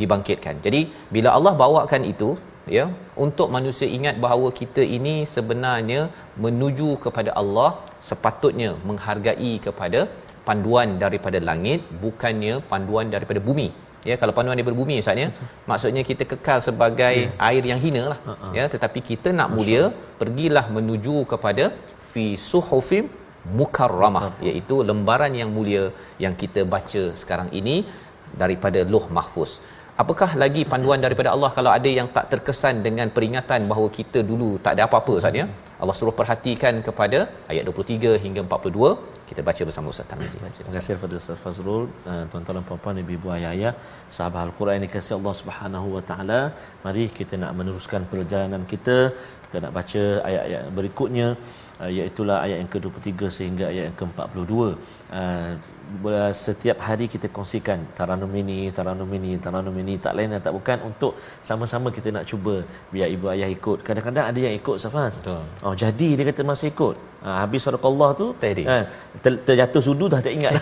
Dibangkitkan. 0.00 0.54
Jadi 0.66 0.80
bila 1.14 1.30
Allah 1.38 1.54
bawakan 1.62 2.04
itu 2.12 2.30
ya? 2.76 2.84
Untuk 3.24 3.48
manusia 3.56 3.88
ingat 3.98 4.16
bahawa 4.24 4.48
kita 4.60 4.82
ini 4.98 5.14
sebenarnya 5.34 6.00
menuju 6.44 6.90
kepada 7.06 7.32
Allah 7.40 7.70
sepatutnya 8.10 8.70
menghargai 8.88 9.52
kepada 9.66 10.00
panduan 10.48 10.88
daripada 11.02 11.38
langit 11.48 11.82
bukannya 12.04 12.54
panduan 12.72 13.06
daripada 13.16 13.42
bumi. 13.48 13.68
Ya 14.08 14.14
kalau 14.20 14.32
panduan 14.36 14.56
daripada 14.58 14.78
bumi 14.80 14.96
ustaz 15.02 15.22
ya? 15.22 15.28
Maksudnya 15.70 16.02
kita 16.10 16.24
kekal 16.32 16.58
sebagai 16.68 17.14
air 17.48 17.64
yang 17.70 17.80
hina 17.84 18.02
lah. 18.12 18.18
Ya 18.58 18.64
tetapi 18.74 19.00
kita 19.10 19.28
nak 19.38 19.50
mulia 19.56 19.84
pergilah 20.20 20.66
menuju 20.76 21.16
kepada 21.32 21.64
fi 22.10 22.26
suhufim 22.50 23.06
mukarramah. 23.58 24.26
iaitu 24.48 24.76
lembaran 24.90 25.32
yang 25.40 25.50
mulia 25.56 25.82
yang 26.24 26.34
kita 26.42 26.62
baca 26.74 27.02
sekarang 27.20 27.50
ini 27.60 27.76
daripada 28.42 28.80
Luh 28.92 29.06
Mahfuz 29.16 29.52
apakah 30.02 30.30
lagi 30.42 30.62
panduan 30.72 31.00
daripada 31.06 31.28
Allah 31.34 31.50
kalau 31.58 31.70
ada 31.78 31.90
yang 31.98 32.08
tak 32.16 32.26
terkesan 32.32 32.76
dengan 32.86 33.08
peringatan 33.16 33.60
bahawa 33.70 33.88
kita 33.98 34.20
dulu 34.30 34.50
tak 34.64 34.72
ada 34.76 34.84
apa-apa 34.88 35.12
Ustaz 35.20 35.40
ya 35.40 35.46
Allah 35.82 35.94
suruh 35.98 36.16
perhatikan 36.20 36.74
kepada 36.88 37.18
ayat 37.52 37.64
23 37.72 38.24
hingga 38.24 38.40
42 38.48 39.16
kita 39.28 39.40
baca 39.48 39.62
bersama 39.68 39.86
Ustaz 39.92 40.06
Tarmizi 40.10 40.38
Terima 40.38 40.72
kasih 40.76 40.92
kepada 40.96 41.14
Ustaz 41.20 41.38
Fazrul, 41.44 41.84
uh, 42.10 42.24
tuan-tuan 42.30 42.56
dan 42.58 42.64
puan-puan, 42.68 43.00
ibu-ibu, 43.02 43.28
ayah-ayah, 43.36 43.72
sahabat 44.16 44.40
Al-Quran 44.46 44.74
yang 44.78 44.84
dikasihi 44.86 45.16
Allah 45.18 45.34
Subhanahu 45.40 45.88
wa 45.96 46.02
taala. 46.10 46.40
Mari 46.84 47.04
kita 47.18 47.34
nak 47.42 47.52
meneruskan 47.58 48.06
perjalanan 48.12 48.62
kita. 48.72 48.96
Kita 49.44 49.56
nak 49.64 49.72
baca 49.78 50.02
ayat-ayat 50.28 50.62
berikutnya 50.78 51.26
uh, 51.80 51.90
iaitu 51.96 52.22
ayat 52.46 52.58
yang 52.62 52.70
ke-23 52.74 53.32
sehingga 53.38 53.64
ayat 53.72 53.84
yang 53.88 53.96
ke-42. 54.02 54.52
Uh, 55.18 55.52
ber- 55.58 55.75
setiap 56.44 56.78
hari 56.86 57.06
kita 57.14 57.26
kongsikan 57.36 57.78
taranum 57.98 58.32
ini, 58.42 58.58
taranum 58.76 59.10
ini, 59.18 59.32
taranum 59.44 59.76
ini 59.82 59.94
tak 60.06 60.14
lain 60.18 60.34
dan 60.34 60.40
tak 60.46 60.54
bukan 60.58 60.78
untuk 60.88 61.12
sama-sama 61.48 61.88
kita 61.96 62.08
nak 62.16 62.24
cuba 62.30 62.54
biar 62.94 63.08
ibu 63.16 63.26
ayah 63.34 63.50
ikut. 63.56 63.78
Kadang-kadang 63.86 64.26
ada 64.30 64.40
yang 64.46 64.54
ikut 64.60 64.76
Safas. 64.84 65.14
Betul. 65.22 65.42
Oh 65.66 65.74
jadi 65.82 66.08
dia 66.18 66.24
kata 66.30 66.42
masih 66.52 66.68
ikut. 66.74 66.96
Ha, 67.26 67.30
habis 67.42 67.60
sadaqallah 67.66 68.08
tu 68.20 68.26
Tadi. 68.42 68.64
Ha, 68.70 68.74
ter, 69.24 69.32
terjatuh 69.46 69.82
sudu 69.86 70.06
dah 70.12 70.20
tak 70.26 70.34
ingat 70.36 70.52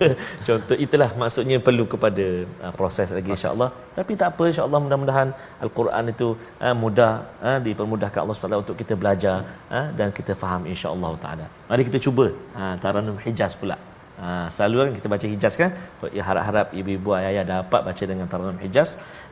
contoh 0.46 0.76
itulah 0.84 1.10
maksudnya 1.22 1.56
perlu 1.66 1.84
kepada 1.92 2.26
uh, 2.64 2.72
proses 2.78 3.08
lagi 3.16 3.30
insyaallah 3.36 3.68
tapi 3.98 4.12
tak 4.20 4.28
apa 4.32 4.44
insyaallah 4.52 4.80
mudah-mudahan 4.84 5.28
al-Quran 5.64 6.12
itu 6.14 6.28
uh, 6.64 6.74
mudah 6.82 7.12
uh, 7.48 7.58
dipermudahkan 7.66 8.20
Allah 8.22 8.36
SWT 8.36 8.62
untuk 8.64 8.76
kita 8.82 8.94
belajar 9.02 9.36
uh, 9.76 9.86
dan 9.98 10.14
kita 10.18 10.34
faham 10.42 10.62
insyaallah 10.74 11.12
taala 11.24 11.46
mari 11.70 11.88
kita 11.90 12.00
cuba 12.06 12.26
uh, 12.60 12.74
taranum 12.84 13.18
hijaz 13.24 13.54
pula 13.62 13.78
Ha, 14.21 14.49
selalu 14.53 14.75
kan 14.81 14.89
kita 14.97 15.07
baca 15.13 15.25
hijaz 15.33 15.53
kan 15.61 15.69
ya, 16.17 16.23
harap-harap 16.27 16.67
ibu-ibu 16.79 17.09
ayah-ayah 17.17 17.45
dapat 17.53 17.81
baca 17.87 18.03
dengan 18.11 18.27
taranum 18.31 18.59
hijaz 18.65 18.89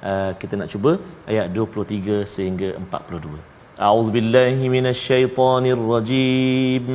uh, 0.10 0.32
kita 0.41 0.54
nak 0.62 0.69
cuba 0.74 0.91
ayat 1.26 1.45
23 1.50 2.21
sehingga 2.34 2.69
42 2.78 3.82
A'udzubillahi 3.88 4.63
minasyaitonirrajim 4.76 6.86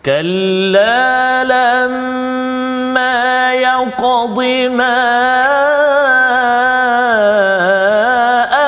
كلا 0.00 1.44
لما 1.44 3.20
يقض 3.54 4.38
ما 4.80 5.00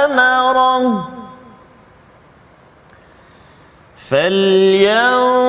أمره 0.04 0.85
فلينظر 4.11 5.45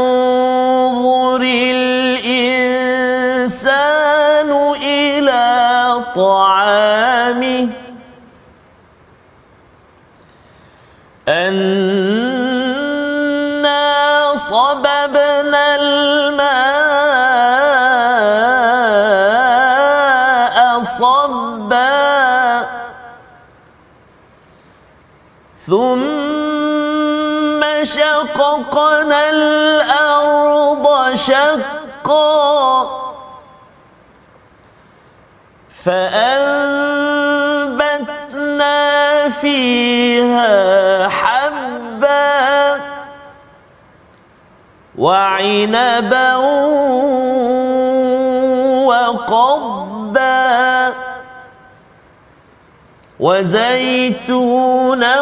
ثم 25.68 27.61
شققنا 27.85 29.31
الأرض 29.31 31.14
شقا 31.14 32.88
فأنبتنا 37.85 38.78
فيها 39.28 41.09
حبا 41.09 42.81
وعنبا 44.98 46.37
وقبا 48.87 49.88
وزيتونا 53.20 55.14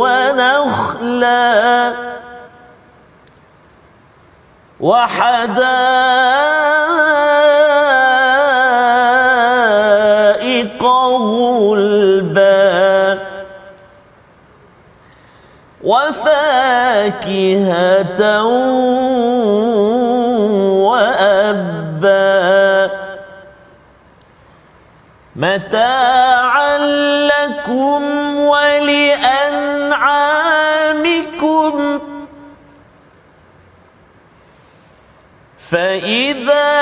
ونخلا 0.00 1.92
وحدائق 9.10 10.82
غلبا 11.62 13.18
وفاكهة 16.70 17.42
وأبا 20.84 22.29
متاعا 25.40 26.78
لكم 27.32 28.02
ولأنعامكم. 28.36 29.60
فإذا 35.70 36.79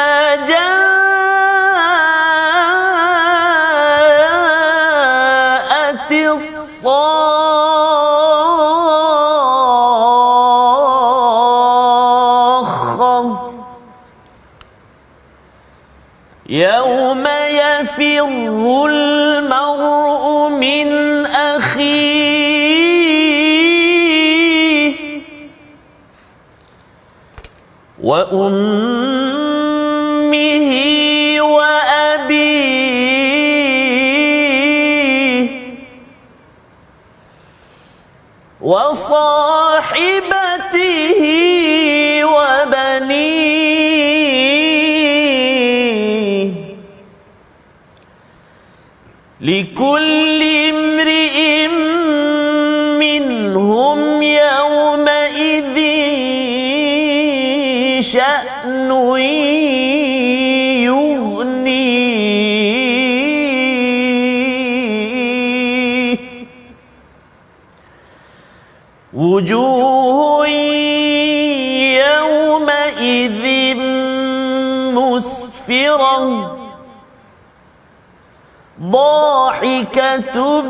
وأمه 29.29 30.69
وأبيه 34.49 35.49
وصاحبته 39.99 41.23
وبنيه 45.59 46.51
لكل 49.41 50.43
امرئ 50.69 51.37
وجوه 69.39 70.47
يومئذ 72.03 73.45
مسفرة 74.99 76.23
ضاحكة 78.83 80.63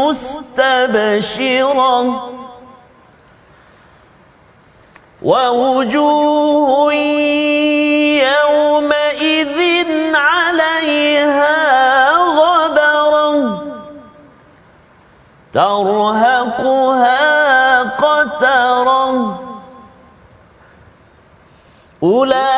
مستبشرة 0.00 1.96
ووجوه 5.22 6.92
ترهقها 15.60 17.20
قترة. 17.82 19.40
أولئك 22.02 22.50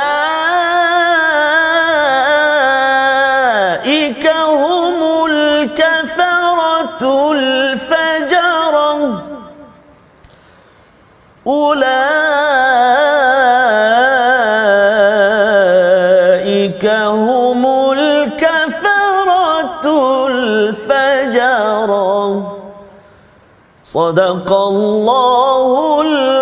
هم 4.36 5.26
الكفرة 5.26 7.04
صدق 23.91 24.51
الله 24.51 26.01
العظيم 26.01 26.40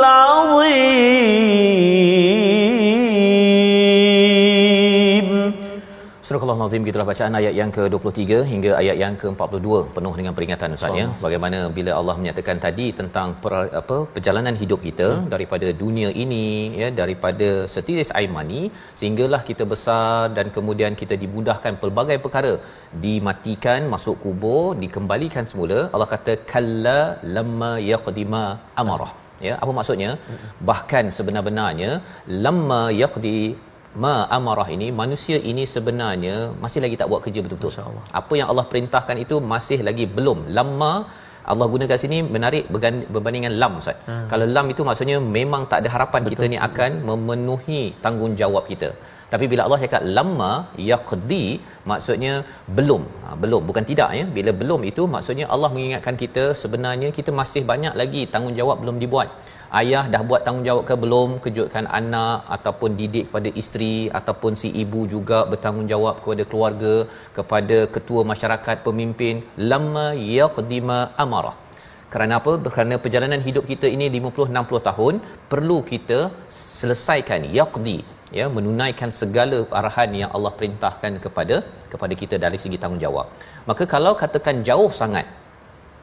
Surah 6.70 6.78
Al-Azim 6.78 6.88
gitulah 6.88 7.06
bacaan 7.10 7.34
ayat 7.38 7.54
yang 7.58 7.70
ke-23 7.76 8.22
hingga 8.50 8.70
ayat 8.80 8.96
yang 9.02 9.14
ke-42 9.20 9.68
penuh 9.94 10.12
dengan 10.18 10.32
peringatan 10.36 10.74
Ustaz 10.76 10.98
ya. 10.98 11.06
Bagaimana 11.24 11.58
bila 11.76 11.92
Allah 12.00 12.14
menyatakan 12.20 12.56
tadi 12.64 12.86
tentang 12.98 13.28
per, 13.42 13.52
apa 13.80 13.96
perjalanan 14.14 14.54
hidup 14.60 14.80
kita 14.86 15.08
hmm. 15.12 15.26
daripada 15.32 15.68
dunia 15.82 16.08
ini 16.24 16.44
ya 16.82 16.88
daripada 17.00 17.48
setiris 17.74 18.12
air 18.18 18.30
mani 18.36 18.60
sehinggalah 18.98 19.40
kita 19.48 19.66
besar 19.72 20.12
dan 20.36 20.48
kemudian 20.56 20.94
kita 21.00 21.16
dimudahkan 21.24 21.74
pelbagai 21.82 22.18
perkara. 22.26 22.52
Dimatikan 23.06 23.90
masuk 23.94 24.18
kubur 24.26 24.62
dikembalikan 24.84 25.46
semula. 25.52 25.80
Allah 25.94 26.08
kata 26.14 26.34
kalla 26.52 27.00
lamma 27.38 27.72
yaqdima 27.92 28.44
amarah. 28.82 29.12
Ya 29.48 29.56
apa 29.62 29.74
maksudnya? 29.80 30.12
Bahkan 30.70 31.04
sebenar-benarnya 31.18 31.90
lamma 32.46 32.82
yaqdi 33.02 33.36
ma 34.02 34.14
amarah 34.36 34.68
ini 34.76 34.88
manusia 35.00 35.38
ini 35.50 35.64
sebenarnya 35.74 36.36
masih 36.62 36.80
lagi 36.84 36.96
tak 37.00 37.08
buat 37.10 37.22
kerja 37.26 37.40
betul-betul. 37.44 37.72
Apa 38.20 38.32
yang 38.38 38.48
Allah 38.52 38.66
perintahkan 38.72 39.18
itu 39.24 39.38
masih 39.52 39.78
lagi 39.88 40.06
belum. 40.18 40.38
Lamma 40.58 40.92
Allah 41.50 41.66
guna 41.72 41.84
kat 41.90 41.98
sini 42.02 42.18
menarik 42.34 42.64
berbandingan 43.14 43.54
lam 43.62 43.72
Ustaz. 43.80 43.96
Hmm. 44.08 44.26
Kalau 44.32 44.46
lam 44.56 44.66
itu 44.72 44.82
maksudnya 44.88 45.16
memang 45.36 45.62
tak 45.70 45.78
ada 45.82 45.88
harapan 45.94 46.20
betul. 46.22 46.32
kita 46.36 46.44
ni 46.52 46.58
akan 46.68 46.90
memenuhi 47.08 47.82
tanggungjawab 48.04 48.64
kita. 48.72 48.90
Tapi 49.32 49.44
bila 49.50 49.62
Allah 49.66 49.78
cakap 49.82 50.02
lamma 50.16 50.52
yaqdi 50.90 51.44
maksudnya 51.90 52.32
belum. 52.76 53.02
Ha, 53.24 53.34
belum 53.42 53.62
bukan 53.68 53.84
tidak 53.90 54.10
ya. 54.18 54.24
Bila 54.36 54.52
belum 54.62 54.80
itu 54.90 55.02
maksudnya 55.14 55.46
Allah 55.54 55.70
mengingatkan 55.74 56.16
kita 56.22 56.44
sebenarnya 56.62 57.10
kita 57.18 57.32
masih 57.40 57.62
banyak 57.72 57.94
lagi 58.02 58.22
tanggungjawab 58.34 58.78
belum 58.82 58.98
dibuat 59.04 59.30
ayah 59.78 60.04
dah 60.12 60.22
buat 60.28 60.42
tanggungjawab 60.46 60.84
ke 60.88 60.94
belum? 61.02 61.30
Kejutkan 61.44 61.86
anak 62.00 62.38
ataupun 62.56 62.90
didik 63.00 63.24
kepada 63.28 63.50
isteri 63.62 63.96
ataupun 64.18 64.52
si 64.62 64.68
ibu 64.82 65.00
juga 65.14 65.38
bertanggungjawab 65.52 66.14
kepada 66.22 66.44
keluarga 66.50 66.94
kepada 67.38 67.78
ketua 67.96 68.22
masyarakat 68.32 68.76
pemimpin. 68.86 69.42
Lamma 69.72 70.06
yaqdima 70.38 71.00
amarah. 71.24 71.56
Kerana 72.12 72.34
apa? 72.40 72.52
Kerana 72.74 72.94
perjalanan 73.02 73.42
hidup 73.48 73.64
kita 73.72 73.86
ini 73.96 74.06
50 74.20 74.54
60 74.54 74.88
tahun 74.88 75.14
perlu 75.52 75.78
kita 75.90 76.20
selesaikan 76.78 77.42
yaqdi 77.58 77.98
ya 78.38 78.46
menunaikan 78.56 79.10
segala 79.20 79.58
arahan 79.80 80.10
yang 80.20 80.30
Allah 80.36 80.52
perintahkan 80.58 81.12
kepada 81.24 81.56
kepada 81.92 82.14
kita 82.22 82.36
dari 82.44 82.58
segi 82.64 82.78
tanggungjawab. 82.82 83.26
Maka 83.68 83.84
kalau 83.94 84.12
katakan 84.22 84.58
jauh 84.68 84.90
sangat 85.00 85.26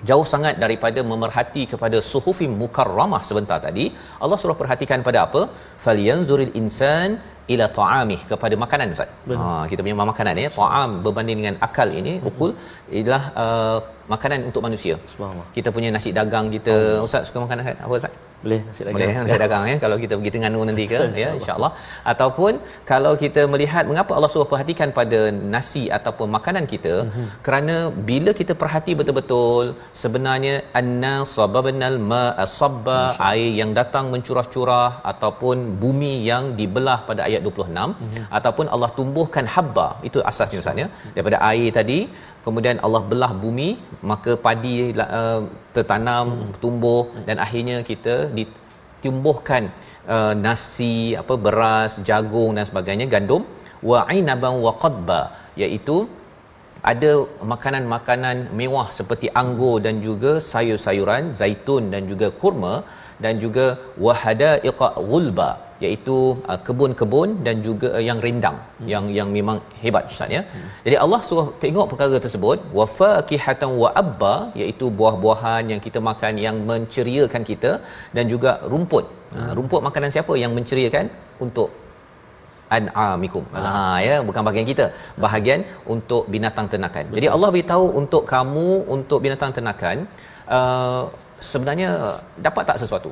jauh 0.09 0.25
sangat 0.33 0.55
daripada 0.63 0.99
memerhati 1.11 1.63
kepada 1.71 1.97
suhufi 2.09 2.47
mukarramah 2.61 3.21
sebentar 3.29 3.57
tadi 3.65 3.85
Allah 4.23 4.37
suruh 4.41 4.57
perhatikan 4.61 5.01
pada 5.07 5.19
apa? 5.25 5.41
Falyanzuril 5.85 6.53
insan 6.61 7.17
ila 7.53 7.65
ta'amih 7.79 8.19
kepada 8.31 8.55
makanan 8.63 8.93
ustaz. 8.95 9.09
Ha 9.41 9.49
kita 9.71 9.81
punya 9.85 9.97
makanan 10.11 10.41
ya 10.45 10.49
ta'am 10.59 10.91
berbanding 11.05 11.37
dengan 11.41 11.57
akal 11.67 11.89
ini 11.99 12.13
ukul 12.29 12.51
ialah 12.99 13.23
uh, 13.43 13.77
makanan 14.13 14.39
untuk 14.51 14.63
manusia. 14.67 14.95
Kita 15.57 15.71
punya 15.75 15.91
nasi 15.97 16.11
dagang 16.19 16.47
kita 16.55 16.77
ustaz 17.07 17.29
suka 17.29 17.39
makan 17.45 17.63
apa 17.85 17.93
ustaz 18.01 18.15
Boleh 18.43 18.59
nasi 18.67 18.81
lagi. 18.85 18.93
boleh 18.95 19.07
nasi 19.17 19.39
dagang 19.43 19.63
ya. 19.71 19.75
Kalau 19.83 19.95
kita 20.03 20.13
pergi 20.17 20.31
Terengganu 20.33 20.59
nanti 20.69 20.83
ke 20.91 20.99
ya 21.21 21.29
insyaallah. 21.39 21.71
ataupun 22.11 22.53
kalau 22.91 23.13
kita 23.23 23.41
melihat 23.53 23.83
mengapa 23.91 24.11
Allah 24.17 24.29
suruh 24.33 24.47
perhatikan 24.51 24.89
pada 24.99 25.19
nasi 25.53 25.83
ataupun 25.97 26.27
makanan 26.35 26.65
kita 26.73 26.93
mm-hmm. 27.05 27.27
kerana 27.45 27.75
bila 28.09 28.33
kita 28.39 28.55
perhati 28.61 28.93
betul-betul 28.99 29.65
sebenarnya 30.03 30.55
anna 30.81 31.15
sababnal 31.35 31.97
ma'a 32.13 32.45
sabba 32.59 32.99
air 33.31 33.51
yang 33.61 33.73
datang 33.79 34.05
mencurah-curah 34.13 34.89
ataupun 35.13 35.57
bumi 35.83 36.13
yang 36.29 36.45
dibelah 36.61 36.99
pada 37.09 37.23
ayat 37.27 37.41
26 37.41 37.73
mm-hmm. 37.73 38.25
ataupun 38.39 38.65
Allah 38.75 38.91
tumbuhkan 38.99 39.47
habba. 39.55 39.89
Itu 40.09 40.21
asasnya 40.31 40.61
ustaz 40.63 40.83
ya. 40.83 40.89
Daripada 41.17 41.39
air 41.51 41.69
tadi 41.79 41.99
kemudian 42.47 42.77
Allah 42.85 43.01
belah 43.11 43.31
bumi 43.43 43.69
maka 44.11 44.33
padi 44.45 44.75
uh, 45.19 45.41
tertanam 45.75 46.27
hmm. 46.33 46.53
tumbuh 46.63 47.03
dan 47.27 47.37
akhirnya 47.45 47.77
kita 47.89 48.15
ditumbuhkan 48.37 49.63
uh, 50.15 50.33
nasi 50.45 50.95
apa 51.21 51.35
beras 51.45 51.93
jagung 52.09 52.51
dan 52.57 52.65
sebagainya 52.69 53.07
gandum 53.15 53.43
wa 53.89 53.99
ainaban 54.13 54.55
wa 54.65 54.73
qadba 54.83 55.21
iaitu 55.63 55.97
ada 56.91 57.11
makanan-makanan 57.51 58.37
mewah 58.59 58.87
seperti 58.97 59.27
anggur 59.41 59.75
dan 59.85 59.95
juga 60.07 60.31
sayur-sayuran 60.51 61.23
zaitun 61.39 61.83
dan 61.93 62.03
juga 62.11 62.27
kurma 62.41 62.75
dan 63.23 63.33
juga 63.43 63.65
wahadaiqa 64.05 64.89
ghulba 65.09 65.49
iaitu 65.85 66.17
uh, 66.51 66.59
kebun-kebun 66.67 67.29
dan 67.45 67.55
juga 67.67 67.87
uh, 67.97 68.03
yang 68.09 68.19
rendang 68.25 68.57
hmm. 68.59 68.87
yang 68.91 69.05
yang 69.17 69.29
memang 69.37 69.57
hebat 69.83 70.05
ustaz 70.13 70.35
ya. 70.37 70.41
Hmm. 70.53 70.67
Jadi 70.85 70.95
Allah 71.03 71.19
suruh 71.27 71.47
tengok 71.63 71.87
perkara 71.91 72.19
tersebut 72.25 72.59
wa 72.77 72.85
faqihatan 72.99 73.71
wa 73.81 73.89
abba 74.03 74.35
iaitu 74.61 74.87
buah-buahan 74.99 75.63
yang 75.73 75.81
kita 75.87 76.01
makan 76.09 76.33
yang 76.45 76.57
menceriakan 76.71 77.43
kita 77.51 77.73
dan 78.17 78.25
juga 78.33 78.53
rumput. 78.71 79.05
Hmm. 79.33 79.37
Uh, 79.39 79.51
rumput 79.59 79.81
makanan 79.89 80.11
siapa 80.15 80.35
yang 80.43 80.53
menceriakan 80.57 81.07
untuk 81.45 81.69
an'amikum. 82.77 83.43
Ha 83.55 83.63
ya 84.07 84.15
bukan 84.29 84.41
bahagian 84.47 84.67
kita. 84.71 84.85
Bahagian 85.25 85.61
untuk 85.95 86.23
binatang 86.33 86.67
ternakan. 86.73 87.05
Betul. 87.07 87.17
Jadi 87.17 87.27
Allah 87.35 87.49
beritahu 87.55 87.85
untuk 88.01 88.23
kamu 88.33 88.67
untuk 88.95 89.19
binatang 89.25 89.53
ternakan 89.57 89.97
uh, 90.57 91.03
sebenarnya 91.51 91.89
dapat 92.47 92.63
tak 92.71 92.79
sesuatu? 92.83 93.11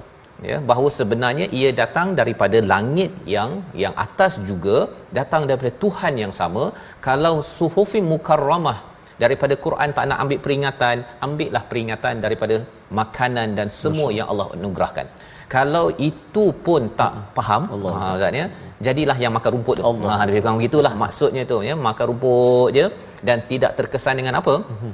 Ya 0.49 0.57
bahawa 0.69 0.89
sebenarnya 0.97 1.45
ia 1.59 1.69
datang 1.81 2.07
daripada 2.19 2.57
langit 2.71 3.11
yang 3.35 3.51
yang 3.83 3.93
atas 4.05 4.33
juga 4.49 4.77
datang 5.17 5.43
daripada 5.49 5.71
Tuhan 5.83 6.13
yang 6.23 6.33
sama 6.39 6.63
kalau 7.07 7.35
suhufi 7.57 8.01
mukarramah 8.11 8.77
daripada 9.23 9.55
Quran 9.65 9.89
tak 9.97 10.05
nak 10.11 10.19
ambil 10.23 10.39
peringatan 10.45 10.97
ambillah 11.27 11.63
peringatan 11.69 12.15
daripada 12.25 12.55
makanan 12.99 13.47
dan 13.59 13.67
semua 13.81 14.09
Masya. 14.09 14.17
yang 14.17 14.27
Allah 14.31 14.47
anugerahkan 14.57 15.07
kalau 15.55 15.85
itu 16.09 16.45
pun 16.65 16.83
tak 16.99 17.13
faham 17.37 17.63
Allah 17.75 17.93
ha 18.01 18.07
katanya 18.19 18.45
jadilah 18.87 19.17
yang 19.23 19.33
makan 19.37 19.51
rumput 19.55 19.75
tu 19.79 19.85
Allah. 19.91 20.13
ha 20.19 20.27
lebih 20.27 20.41
kurang 20.43 20.59
begitulah 20.61 20.93
maksudnya 21.03 21.43
tu 21.51 21.59
ya 21.69 21.75
makan 21.89 22.05
rumput 22.11 22.69
je 22.77 22.85
dan 23.27 23.39
tidak 23.51 23.71
terkesan 23.79 24.15
dengan 24.19 24.35
apa 24.41 24.55
uh-huh. 24.61 24.93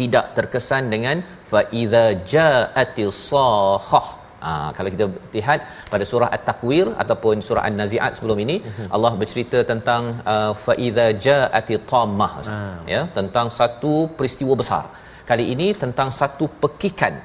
tidak 0.00 0.24
terkesan 0.38 0.82
dengan 0.94 1.16
fa 1.50 1.62
iza 1.82 2.04
ja'atil 2.32 3.14
sahah 3.28 4.19
Ha, 4.44 4.50
kalau 4.76 4.90
kita 4.94 5.06
lihat 5.36 5.58
pada 5.92 6.04
surah 6.10 6.28
At-Takwir 6.36 6.86
ataupun 7.02 7.44
surah 7.46 7.64
An-Nazi'at 7.68 8.12
sebelum 8.18 8.38
ini 8.44 8.56
uh-huh. 8.60 8.88
Allah 8.96 9.12
bercerita 9.20 9.58
tentang 9.72 10.02
uh, 10.32 10.52
fa 10.64 10.74
idza 10.86 11.06
ja'ati 11.26 11.76
tammah 11.90 12.32
uh. 12.54 12.76
ya 12.94 13.02
tentang 13.18 13.48
satu 13.58 13.92
peristiwa 14.18 14.54
besar. 14.62 14.84
Kali 15.30 15.44
ini 15.54 15.66
tentang 15.82 16.08
satu 16.20 16.46
pekikan. 16.62 17.16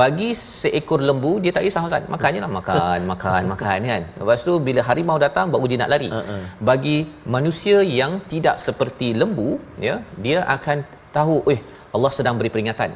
Bagi 0.00 0.28
seekor 0.40 1.00
lembu 1.08 1.32
dia 1.44 1.52
tak 1.56 1.64
kisah 1.66 1.82
Ustaz. 1.88 2.04
Makannya 2.14 2.40
lah 2.44 2.50
makan, 2.58 3.00
makan, 3.12 3.42
makan 3.52 3.78
kan. 3.92 4.02
Lepas 4.20 4.40
tu 4.48 4.54
bila 4.68 4.80
harimau 4.88 5.18
datang 5.26 5.46
baru 5.54 5.66
dia 5.70 5.78
nak 5.82 5.90
lari. 5.94 6.08
Uh-uh. 6.18 6.42
Bagi 6.68 6.96
manusia 7.36 7.78
yang 8.00 8.12
tidak 8.32 8.56
seperti 8.66 9.10
lembu 9.22 9.50
ya, 9.88 9.96
dia 10.26 10.38
akan 10.56 10.78
tahu 11.16 11.36
eh 11.54 11.60
Allah 11.96 12.10
sedang 12.16 12.34
beri 12.40 12.50
peringatan. 12.54 12.90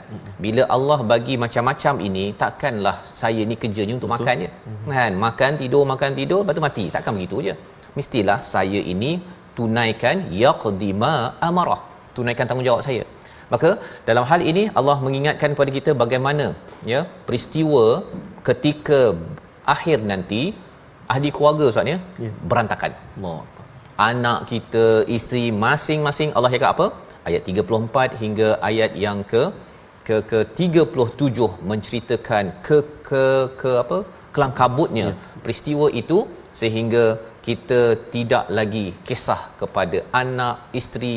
Bila 0.44 0.62
Allah 0.76 0.98
bagi 1.12 1.34
macam-macam 1.44 1.94
ini, 2.08 2.24
takkanlah 2.42 2.96
saya 3.22 3.42
ni 3.50 3.56
kerjanya 3.62 3.94
untuk 3.98 4.10
Betul. 4.12 4.24
makan 4.24 4.44
je. 4.44 4.50
Kan? 4.96 5.12
Makan, 5.26 5.52
tidur, 5.62 5.82
makan, 5.92 6.10
tidur, 6.18 6.40
lepas 6.42 6.54
tu 6.58 6.64
mati. 6.68 6.84
Takkan 6.94 7.12
begitu 7.18 7.38
je. 7.48 7.54
Mestilah 7.98 8.38
saya 8.54 8.80
ini 8.94 9.10
tunaikan 9.58 10.16
yaqdima 10.42 11.12
amarah. 11.48 11.80
Tunaikan 12.16 12.48
tanggungjawab 12.48 12.82
saya. 12.88 13.04
Maka 13.52 13.70
dalam 14.08 14.24
hal 14.30 14.40
ini 14.50 14.62
Allah 14.78 14.96
mengingatkan 15.06 15.50
kepada 15.54 15.70
kita 15.78 15.90
bagaimana 16.02 16.46
ya 16.92 17.00
peristiwa 17.26 17.84
ketika 18.48 19.00
akhir 19.74 19.98
nanti 20.12 20.42
ahli 21.14 21.28
keluarga 21.36 21.64
Ustaz 21.72 21.92
ya, 21.92 21.98
ya. 22.24 22.30
berantakan. 22.50 22.92
Allah. 23.18 23.40
Anak 24.08 24.38
kita, 24.50 24.86
isteri 25.16 25.44
masing-masing 25.64 26.30
Allah 26.36 26.50
cakap 26.54 26.70
apa? 26.74 26.86
Ayat 27.28 27.42
34 27.52 28.22
hingga 28.22 28.48
ayat 28.70 28.92
yang 29.04 29.20
ke 29.32 29.42
ke 30.08 30.16
ke 30.30 30.40
37 30.64 31.48
menceritakan 31.70 32.44
ke 32.66 32.78
ke 33.08 33.24
ke 33.62 33.72
apa 33.84 33.98
kelam 34.34 34.52
kabutnya 34.60 35.06
ya. 35.08 35.16
peristiwa 35.44 35.86
itu 36.02 36.18
sehingga 36.60 37.04
kita 37.48 37.80
tidak 38.14 38.44
lagi 38.58 38.86
kisah 39.08 39.42
kepada 39.60 39.98
anak 40.22 40.56
isteri 40.80 41.16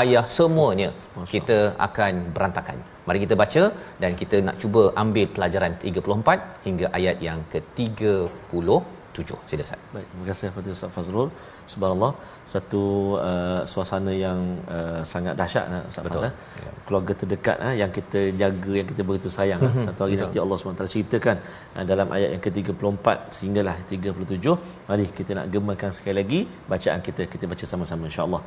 ayah 0.00 0.24
semuanya 0.36 0.90
Masya. 0.96 1.30
kita 1.34 1.58
akan 1.86 2.14
berantakan 2.34 2.78
mari 3.06 3.18
kita 3.24 3.34
baca 3.42 3.64
dan 4.02 4.12
kita 4.20 4.36
nak 4.46 4.56
cuba 4.62 4.82
ambil 5.02 5.26
pelajaran 5.34 5.74
34 5.92 6.66
hingga 6.66 6.86
ayat 6.98 7.16
yang 7.28 7.40
ke 7.52 7.58
30 7.80 8.94
tujuh. 9.16 9.38
Sila 9.48 9.64
Ustaz. 9.66 9.80
Baik, 9.94 10.06
terima 10.12 10.24
kasih 10.30 10.46
kepada 10.50 10.68
Ustaz 10.76 10.90
Fazrul 10.96 11.28
Subhanallah, 11.71 12.11
satu 12.53 12.83
uh, 13.29 13.61
suasana 13.71 14.13
yang 14.25 14.39
uh, 14.77 15.01
sangat 15.11 15.33
dahsyat 15.39 15.65
uh, 15.75 15.83
Ustaz 15.91 16.03
Betul. 16.05 16.21
Fazrul. 16.27 16.33
Ya. 16.65 16.71
Keluarga 16.87 17.13
terdekat 17.21 17.57
uh, 17.65 17.75
yang 17.81 17.91
kita 17.97 18.19
jaga, 18.41 18.71
yang 18.79 18.87
kita 18.91 19.01
begitu 19.07 19.29
sayang. 19.37 19.59
Uh, 19.67 19.73
satu 19.87 19.99
hari 20.03 20.15
Betul. 20.15 20.23
nanti 20.23 20.37
Allah 20.43 20.55
SWT 20.57 20.85
ceritakan 20.95 21.37
uh, 21.77 21.83
dalam 21.91 22.07
ayat 22.17 22.29
yang 22.35 22.43
ke-34 22.45 23.05
sehinggalah 23.35 23.75
37. 23.87 24.87
Mari 24.89 25.05
kita 25.19 25.31
nak 25.39 25.47
gemakan 25.55 25.91
sekali 25.97 26.15
lagi 26.21 26.39
bacaan 26.71 26.99
kita. 27.07 27.21
Kita 27.33 27.45
baca 27.51 27.65
sama-sama 27.73 28.03
insya-Allah. 28.11 28.41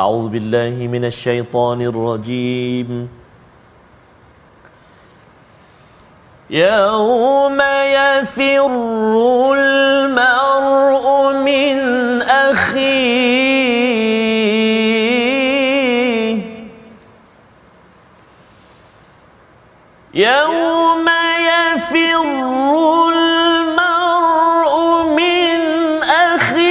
A'udzubillahi 0.00 0.82
minasyaitonirrajim. 0.94 2.90
يوم 6.50 7.58
يفر 7.98 8.70
المرء 9.56 11.32
من 11.32 11.78
يوم 20.69 21.05
يفر 21.49 22.21
المرء 23.09 24.73
من 25.17 25.59
أخيه 26.03 26.69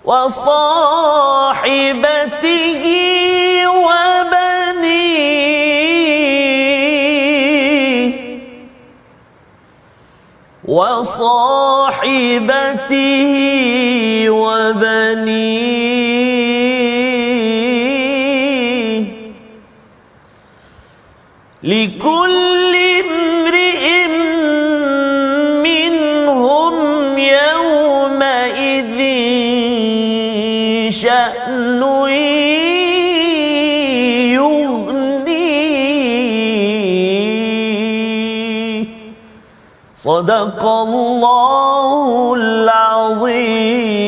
وصاحبته 0.04 0.97
وصاحبته 11.18 13.10
وبنيه. 14.30 15.88
لكل 21.62 22.27
صدق 40.07 40.65
الله 40.65 42.33
العظيم 42.37 44.06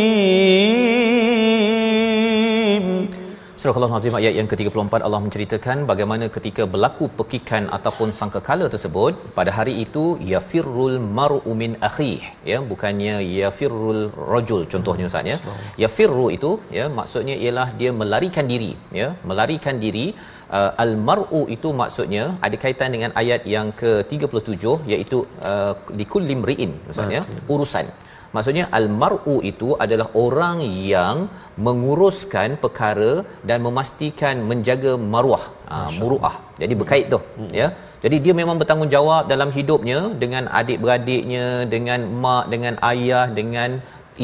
Surah 3.60 3.76
Al-Azim 3.78 4.14
ayat 4.18 4.34
yang 4.38 4.46
ke-34 4.50 4.94
Allah 5.06 5.18
menceritakan 5.24 5.78
bagaimana 5.90 6.26
ketika 6.36 6.62
berlaku 6.72 7.06
pekikan 7.18 7.64
ataupun 7.76 8.08
sangkakala 8.18 8.66
tersebut 8.74 9.12
pada 9.38 9.50
hari 9.56 9.74
itu 9.82 10.04
yafirrul 10.30 10.96
mar'u 11.18 11.52
min 11.62 11.72
akhih 11.88 12.22
ya 12.50 12.58
bukannya 12.70 13.14
yafirrul 13.38 14.00
rajul 14.32 14.62
contohnya 14.74 15.06
Ustaz 15.10 15.28
ya. 15.32 15.36
Yafirru 15.82 16.26
itu 16.36 16.52
ya 16.78 16.86
maksudnya 16.98 17.36
ialah 17.44 17.68
dia 17.80 17.92
melarikan 18.00 18.48
diri 18.52 18.72
ya 19.00 19.08
melarikan 19.30 19.76
diri 19.84 20.06
uh, 20.58 20.70
al 20.84 20.94
mar'u 21.08 21.42
itu 21.56 21.70
maksudnya 21.82 22.24
ada 22.48 22.58
kaitan 22.64 22.96
dengan 22.96 23.12
ayat 23.24 23.44
yang 23.56 23.70
ke-37 23.82 24.64
iaitu 24.94 25.20
uh, 25.50 25.74
likulli 26.00 26.36
mri'in 26.44 26.72
Ustaz 26.94 27.16
ya 27.18 27.24
urusan 27.56 27.88
Maksudnya 28.36 28.64
al-mar'u 28.78 29.36
itu 29.50 29.68
adalah 29.84 30.08
orang 30.24 30.58
yang 30.94 31.16
menguruskan 31.66 32.50
perkara 32.64 33.12
dan 33.48 33.58
memastikan 33.66 34.34
menjaga 34.50 34.92
maruah, 35.12 35.44
ha, 35.70 35.76
muruah. 36.00 36.34
Jadi 36.62 36.74
berkait 36.80 37.06
tu, 37.14 37.20
hmm. 37.20 37.52
ya. 37.60 37.68
Jadi 38.04 38.16
dia 38.24 38.34
memang 38.40 38.56
bertanggungjawab 38.60 39.22
dalam 39.32 39.48
hidupnya 39.56 39.98
dengan 40.22 40.44
adik-beradiknya, 40.60 41.46
dengan 41.74 42.02
mak, 42.22 42.44
dengan 42.54 42.74
ayah, 42.90 43.26
dengan 43.40 43.70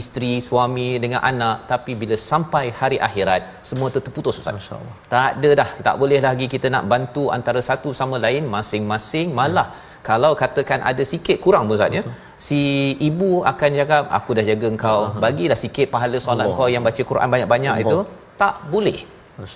isteri, 0.00 0.34
suami, 0.46 0.88
dengan 1.02 1.20
anak, 1.30 1.56
tapi 1.72 1.92
bila 2.00 2.16
sampai 2.30 2.64
hari 2.80 2.98
akhirat 3.08 3.42
semua 3.68 3.88
tu 3.94 4.00
terputus 4.06 4.40
Ustaz. 4.40 4.56
Masya-Allah. 4.58 4.96
Tak 5.12 5.24
ada 5.34 5.50
dah, 5.60 5.70
tak 5.86 5.96
boleh 6.02 6.20
lagi 6.28 6.46
kita 6.54 6.68
nak 6.74 6.86
bantu 6.92 7.24
antara 7.36 7.60
satu 7.68 7.90
sama 8.00 8.16
lain 8.26 8.44
masing-masing 8.56 9.28
malah 9.40 9.68
hmm 9.68 9.94
kalau 10.08 10.32
katakan 10.42 10.80
ada 10.90 11.02
sikit 11.12 11.36
kurang 11.44 11.72
Ustaz 11.74 11.96
ya 11.98 12.02
si 12.36 12.60
ibu 13.08 13.30
akan 13.52 13.70
cakap 13.80 14.04
aku 14.18 14.30
dah 14.38 14.44
jaga 14.50 14.66
engkau. 14.74 15.00
Bagilah 15.24 15.58
sikit 15.64 15.86
pahala 15.94 16.18
solat 16.26 16.48
kau 16.58 16.68
yang 16.74 16.84
baca 16.88 17.02
Quran 17.10 17.28
banyak-banyak 17.34 17.74
itu. 17.84 17.98
Tak 18.42 18.54
boleh. 18.74 18.98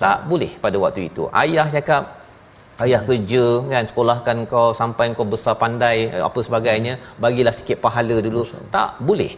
Tak 0.05 0.17
boleh 0.29 0.51
pada 0.63 0.77
waktu 0.83 1.01
itu. 1.09 1.23
Ayah 1.43 1.67
cakap 1.75 2.03
ayah 2.85 3.01
kerja 3.07 3.45
kan 3.71 3.85
sekolahkan 3.89 4.37
kau 4.51 4.69
sampai 4.81 5.13
kau 5.17 5.25
besar 5.33 5.53
pandai 5.63 5.97
eh, 6.15 6.23
apa 6.29 6.39
sebagainya. 6.47 6.93
Bagilah 7.25 7.53
sikit 7.59 7.77
pahala 7.85 8.17
dulu. 8.27 8.43
Tak 8.77 8.89
boleh. 9.09 9.31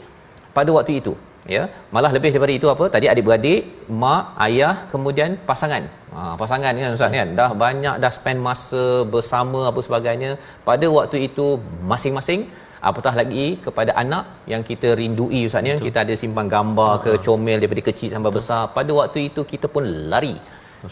Pada 0.56 0.72
waktu 0.80 0.96
itu 1.02 1.14
ya 1.54 1.64
malah 1.94 2.12
lebih 2.16 2.30
daripada 2.32 2.54
itu 2.60 2.68
apa? 2.74 2.86
Tadi 2.96 3.06
adik-beradik 3.12 3.62
mak 4.02 4.24
ayah 4.48 4.76
kemudian 4.92 5.36
pasangan. 5.50 5.84
Ha, 6.16 6.20
pasangan 6.42 6.74
kan 6.84 6.96
ustaz 6.98 7.12
kan? 7.18 7.30
Dah 7.40 7.52
banyak 7.64 7.96
dah 8.04 8.12
spend 8.18 8.40
masa 8.48 8.84
bersama 9.14 9.62
apa 9.72 9.80
sebagainya. 9.88 10.32
Pada 10.70 10.88
waktu 10.98 11.28
itu 11.28 11.48
masing-masing 11.92 12.42
apatah 12.90 13.14
lagi 13.20 13.46
kepada 13.66 13.92
anak 14.04 14.26
yang 14.54 14.64
kita 14.70 14.90
rindui 15.02 15.42
ustaz 15.50 15.70
ya. 15.72 15.76
Kita 15.88 16.00
ada 16.06 16.16
simpan 16.24 16.50
gambar 16.56 16.92
ke 17.06 17.12
ha. 17.16 17.22
comel 17.28 17.58
daripada 17.62 17.84
kecil 17.90 18.10
sampai 18.16 18.32
Betul. 18.32 18.46
besar 18.46 18.62
pada 18.78 18.92
waktu 19.00 19.20
itu 19.30 19.44
kita 19.54 19.70
pun 19.76 19.86
lari. 20.14 20.36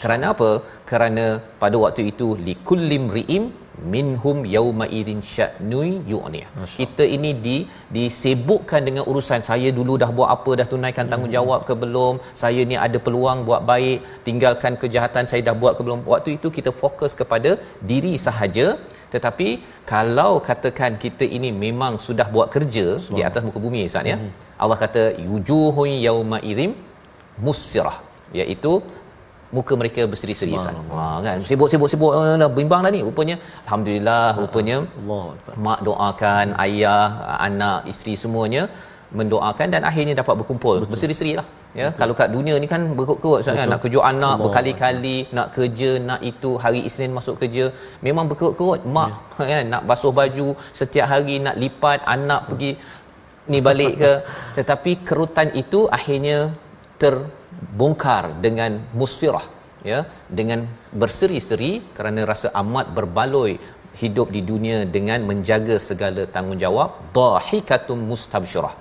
Kerana 0.04 0.26
apa? 0.34 0.52
Kerana 0.90 1.26
pada 1.62 1.78
waktu 1.84 2.02
itu 2.12 2.28
likullim 2.48 3.06
riim 3.16 3.46
minhum 3.94 4.38
yauma 4.54 4.86
idin 5.00 5.20
sya'nun 5.34 5.90
yu'ni 6.12 6.42
kita 6.80 7.04
ini 7.16 7.32
di 7.46 7.56
disibukkan 7.96 8.82
dengan 8.88 9.04
urusan. 9.12 9.42
Saya 9.50 9.70
dulu 9.80 9.94
dah 10.04 10.10
buat 10.18 10.30
apa 10.36 10.52
dah 10.60 10.68
tunaikan 10.74 11.08
tanggungjawab 11.12 11.62
ke 11.70 11.76
belum? 11.84 12.14
Saya 12.42 12.64
ni 12.72 12.78
ada 12.86 13.00
peluang 13.06 13.40
buat 13.50 13.62
baik 13.72 14.00
tinggalkan 14.28 14.76
kejahatan 14.84 15.26
saya 15.32 15.42
dah 15.50 15.56
buat 15.64 15.76
ke 15.78 15.84
belum? 15.88 16.02
Waktu 16.14 16.30
itu 16.38 16.50
kita 16.58 16.74
fokus 16.82 17.14
kepada 17.22 17.54
diri 17.92 18.14
sahaja 18.28 18.68
tetapi 19.14 19.48
kalau 19.92 20.32
katakan 20.48 20.92
kita 21.04 21.26
ini 21.38 21.50
memang 21.66 21.94
sudah 22.08 22.28
buat 22.36 22.48
kerja 22.56 22.86
Semua. 23.04 23.18
di 23.18 23.22
atas 23.30 23.42
muka 23.48 23.60
bumi 23.66 23.82
Ustaz 23.90 24.12
ya 24.12 24.18
hmm. 24.20 24.32
Allah 24.64 24.78
kata 24.84 25.04
yujuhun 25.30 25.92
yauma 26.08 26.40
idzim 26.52 26.74
musfirah 27.46 27.98
iaitu 28.40 28.74
muka 29.56 29.74
mereka 29.80 30.02
berseri-seri 30.12 30.52
Ustaz. 30.60 30.76
Ha 30.98 31.08
kan 31.26 31.38
sibuk-sibuk-sibuk 31.50 32.12
uh, 32.20 32.36
dah 32.42 32.50
bimbang 32.60 32.82
dah 32.86 32.92
ni 32.96 33.02
rupanya 33.08 33.36
alhamdulillah 33.66 34.26
rupanya 34.44 34.78
Allah 35.00 35.26
mak 35.66 35.80
doakan 35.88 36.48
ayah 36.66 37.04
anak 37.48 37.80
isteri 37.94 38.16
semuanya 38.24 38.64
mendoakan 39.20 39.68
dan 39.74 39.82
akhirnya 39.90 40.14
dapat 40.22 40.36
berkumpul 40.40 40.76
Betul. 40.80 40.92
berseri-seri 40.92 41.32
lah 41.40 41.46
ya 41.80 41.88
Betul. 41.88 42.00
kalau 42.00 42.14
kat 42.20 42.30
dunia 42.36 42.56
ni 42.64 42.68
kan 42.74 42.82
berkut-kut 42.98 43.40
Ustaz 43.44 43.60
kan 43.60 43.70
nak 43.74 43.82
kejut 43.86 44.04
anak 44.12 44.34
Allah. 44.34 44.44
berkali-kali 44.44 45.18
nak 45.38 45.48
kerja 45.56 45.92
nak 46.10 46.22
itu 46.32 46.52
hari 46.64 46.82
Isnin 46.90 47.14
masuk 47.18 47.36
kerja 47.42 47.66
memang 48.08 48.26
berkut-kut 48.32 48.82
mak 48.96 49.12
ya. 49.40 49.46
kan 49.52 49.66
nak 49.74 49.84
basuh 49.92 50.14
baju 50.20 50.48
setiap 50.82 51.08
hari 51.14 51.38
nak 51.46 51.58
lipat 51.64 52.00
anak 52.16 52.42
Betul. 52.42 52.52
pergi 52.52 52.72
ni 53.52 53.60
balik 53.68 53.94
ke 54.04 54.12
tetapi 54.58 54.92
kerutan 55.10 55.50
itu 55.64 55.82
akhirnya 55.98 56.38
terbongkar 57.04 58.24
dengan 58.46 58.72
musfirah 59.00 59.46
ya 59.92 60.00
dengan 60.40 60.60
berseri-seri 61.02 61.72
kerana 61.98 62.22
rasa 62.32 62.48
amat 62.62 62.88
berbaloi 62.98 63.54
hidup 64.02 64.28
di 64.36 64.42
dunia 64.52 64.78
dengan 64.96 65.20
menjaga 65.30 65.76
segala 65.90 66.24
tanggungjawab 66.36 66.90
dahikatum 67.18 68.00
mustabsyirah 68.12 68.74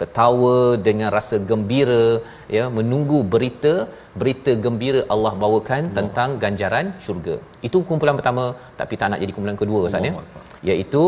ketawa 0.00 0.56
dengan 0.86 1.08
rasa 1.16 1.36
gembira 1.50 2.04
ya 2.56 2.64
menunggu 2.76 3.18
berita 3.32 3.72
berita 4.20 4.52
gembira 4.64 5.00
Allah 5.14 5.32
bawakan 5.44 5.82
Allah. 5.84 5.96
tentang 5.98 6.30
ganjaran 6.42 6.86
syurga. 7.04 7.36
Itu 7.68 7.80
kumpulan 7.88 8.16
pertama 8.20 8.44
tapi 8.80 8.94
tak 9.00 9.10
nak 9.12 9.20
jadi 9.24 9.32
kumpulan 9.36 9.58
kedua 9.62 9.80
Ustaz 9.88 10.08
ya. 10.08 10.14
Iaitu 10.70 11.02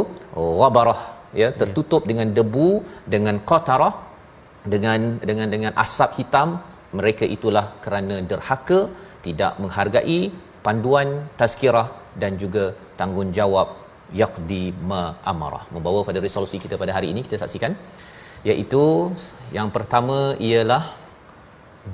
ghabarah 0.60 1.00
ya 1.42 1.48
tertutup 1.60 2.02
ya. 2.04 2.08
dengan 2.10 2.28
debu 2.38 2.68
dengan 3.14 3.38
qatarah 3.50 3.94
dengan 4.74 5.00
dengan 5.30 5.48
dengan 5.54 5.72
asap 5.84 6.12
hitam. 6.20 6.50
Mereka 6.98 7.24
itulah 7.34 7.66
kerana 7.82 8.14
derhaka 8.30 8.78
tidak 9.24 9.52
menghargai 9.62 10.20
panduan 10.64 11.08
tazkirah 11.40 11.88
dan 12.22 12.32
juga 12.42 12.64
tanggungjawab 13.00 13.68
yaqdi 14.20 14.64
ma 14.90 15.02
amarah. 15.32 15.64
Membawa 15.74 16.00
pada 16.08 16.20
resolusi 16.26 16.58
kita 16.64 16.74
pada 16.82 16.92
hari 16.96 17.08
ini 17.12 17.20
kita 17.26 17.38
saksikan 17.42 17.74
iaitu 18.48 18.84
yang 19.56 19.68
pertama 19.76 20.18
ialah 20.48 20.84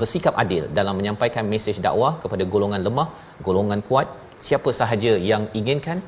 bersikap 0.01 0.35
adil 0.43 0.65
dalam 0.79 0.95
menyampaikan 0.99 1.45
mesej 1.53 1.79
dakwah 1.87 2.13
kepada 2.23 2.45
golongan 2.55 2.83
lemah 2.87 3.09
golongan 3.47 3.81
kuat. 3.89 4.09
Siapa 4.47 4.71
sahaja 4.79 5.13
yang 5.31 5.43
inginkan 5.59 5.99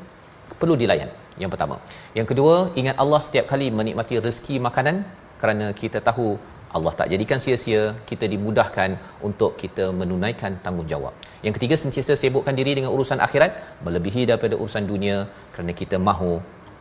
perlu 0.60 0.74
dilayan. 0.82 1.10
Yang 1.42 1.50
pertama. 1.54 1.76
Yang 2.18 2.26
kedua 2.30 2.54
ingat 2.80 2.96
Allah 3.02 3.20
setiap 3.26 3.46
kali 3.52 3.66
menikmati 3.78 4.14
rezeki 4.26 4.56
makanan 4.66 4.96
kerana 5.40 5.66
kita 5.80 5.98
tahu 6.08 6.28
Allah 6.76 6.92
tak 6.98 7.08
jadikan 7.12 7.38
sia-sia 7.44 7.82
kita 8.10 8.28
dimudahkan 8.32 8.90
untuk 9.28 9.56
kita 9.62 9.84
menunaikan 10.00 10.60
tanggungjawab. 10.64 11.14
Yang 11.46 11.54
ketiga 11.56 11.76
sentiasa 11.82 12.12
sibukkan 12.22 12.52
diri 12.60 12.72
dengan 12.78 12.92
urusan 12.96 13.20
akhirat 13.26 13.80
melebihi 13.86 14.22
daripada 14.30 14.54
urusan 14.62 14.84
dunia 14.92 15.16
kerana 15.54 15.72
kita 15.80 15.96
mahu 16.08 16.32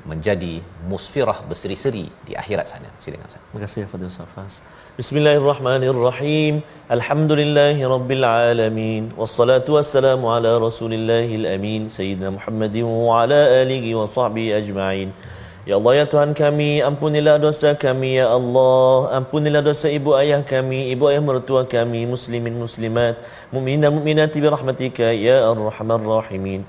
menjadi 0.08 0.64
musfirah 0.88 1.44
berseri-seri 1.50 2.08
di 2.28 2.34
akhirat 2.42 2.66
sana. 2.72 2.90
Silakan 2.96 3.28
Ustaz. 3.28 3.44
Terima 3.44 3.60
kasih 3.64 3.82
Fadil 3.92 4.14
Safas. 4.20 4.54
Bismillahirrahmanirrahim. 5.00 6.64
Alhamdulillahirabbil 6.98 8.26
alamin. 8.26 9.12
Wassalatu 9.20 9.76
wassalamu 9.78 10.32
ala 10.32 10.56
Rasulillahil 10.68 11.46
amin 11.56 11.92
sayyidina 11.92 12.32
Muhammadin 12.38 12.88
wa 12.88 13.22
ala 13.22 13.42
alihi 13.62 13.92
wa 14.00 14.08
sahbihi 14.08 14.56
ajma'in. 14.64 15.12
Ya 15.68 15.76
Allah 15.76 15.94
ya 16.00 16.06
Tuhan 16.08 16.32
kami 16.32 16.80
ampunilah 16.80 17.44
dosa 17.44 17.76
kami 17.76 18.16
ya 18.16 18.32
Allah 18.32 19.20
ampunilah 19.20 19.60
dosa 19.60 19.92
ibu 19.92 20.16
ayah 20.16 20.40
kami 20.40 20.96
ibu 20.96 21.12
ayah 21.12 21.20
mertua 21.20 21.68
kami 21.68 22.08
muslimin 22.08 22.56
muslimat 22.56 23.20
mukminin 23.52 23.92
mukminat 23.92 24.32
bi 24.32 24.48
rahmatika 24.48 25.12
ya 25.12 25.44
arhamar 25.52 26.00
rahimin 26.00 26.64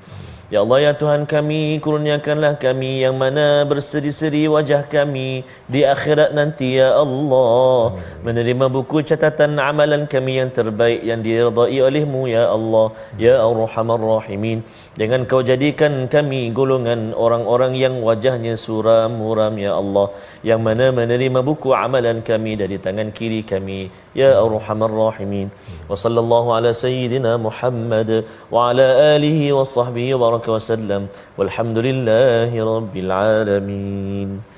Ya 0.49 0.65
Allah 0.65 0.81
ya 0.81 0.93
Tuhan 0.97 1.29
kami 1.29 1.77
kurniakanlah 1.85 2.57
kami 2.57 3.05
yang 3.05 3.21
mana 3.21 3.69
berseri-seri 3.69 4.49
wajah 4.49 4.89
kami 4.89 5.45
di 5.69 5.85
akhirat 5.85 6.33
nanti 6.33 6.81
ya 6.81 6.97
Allah. 6.97 8.01
Menerima 8.25 8.73
buku 8.73 9.05
catatan 9.05 9.61
amalan 9.61 10.09
kami 10.09 10.41
yang 10.41 10.49
terbaik 10.49 11.05
yang 11.05 11.21
diridai 11.21 11.85
olehmu 11.85 12.33
ya 12.33 12.49
Allah. 12.49 12.97
Ya 13.21 13.45
arhamar 13.45 14.01
rahimin 14.01 14.65
Jangan 14.99 15.31
kau 15.31 15.47
jadikan 15.47 16.11
kami 16.11 16.51
golongan 16.51 17.15
orang-orang 17.25 17.79
yang 17.79 17.95
wajahnya 18.03 18.55
suram 18.59 19.15
muram 19.21 19.55
ya 19.55 19.79
Allah 19.81 20.11
yang 20.43 20.59
mana 20.67 20.91
menerima 20.91 21.39
buku 21.49 21.71
amalan 21.71 22.19
kami 22.31 22.59
dari 22.59 22.83
tangan 22.83 23.15
kiri 23.15 23.47
kami 23.47 23.95
ya 24.21 24.35
arhamar 24.43 24.91
rahimin. 24.91 25.55
Wa 25.87 25.95
sallallahu 25.95 26.51
ala 26.51 26.75
sayyidina 26.75 27.39
Muhammad 27.47 28.27
wa 28.51 28.75
ala 28.75 29.15
alihi 29.15 29.55
wa 29.55 29.63
sahbihi 29.63 30.19
wa 30.19 30.21
baraka 30.27 30.59
wa 30.59 30.63
sallam. 30.71 31.03
Walhamdulillahi 31.39 32.59
rabbil 32.59 33.13
alamin 33.15 34.58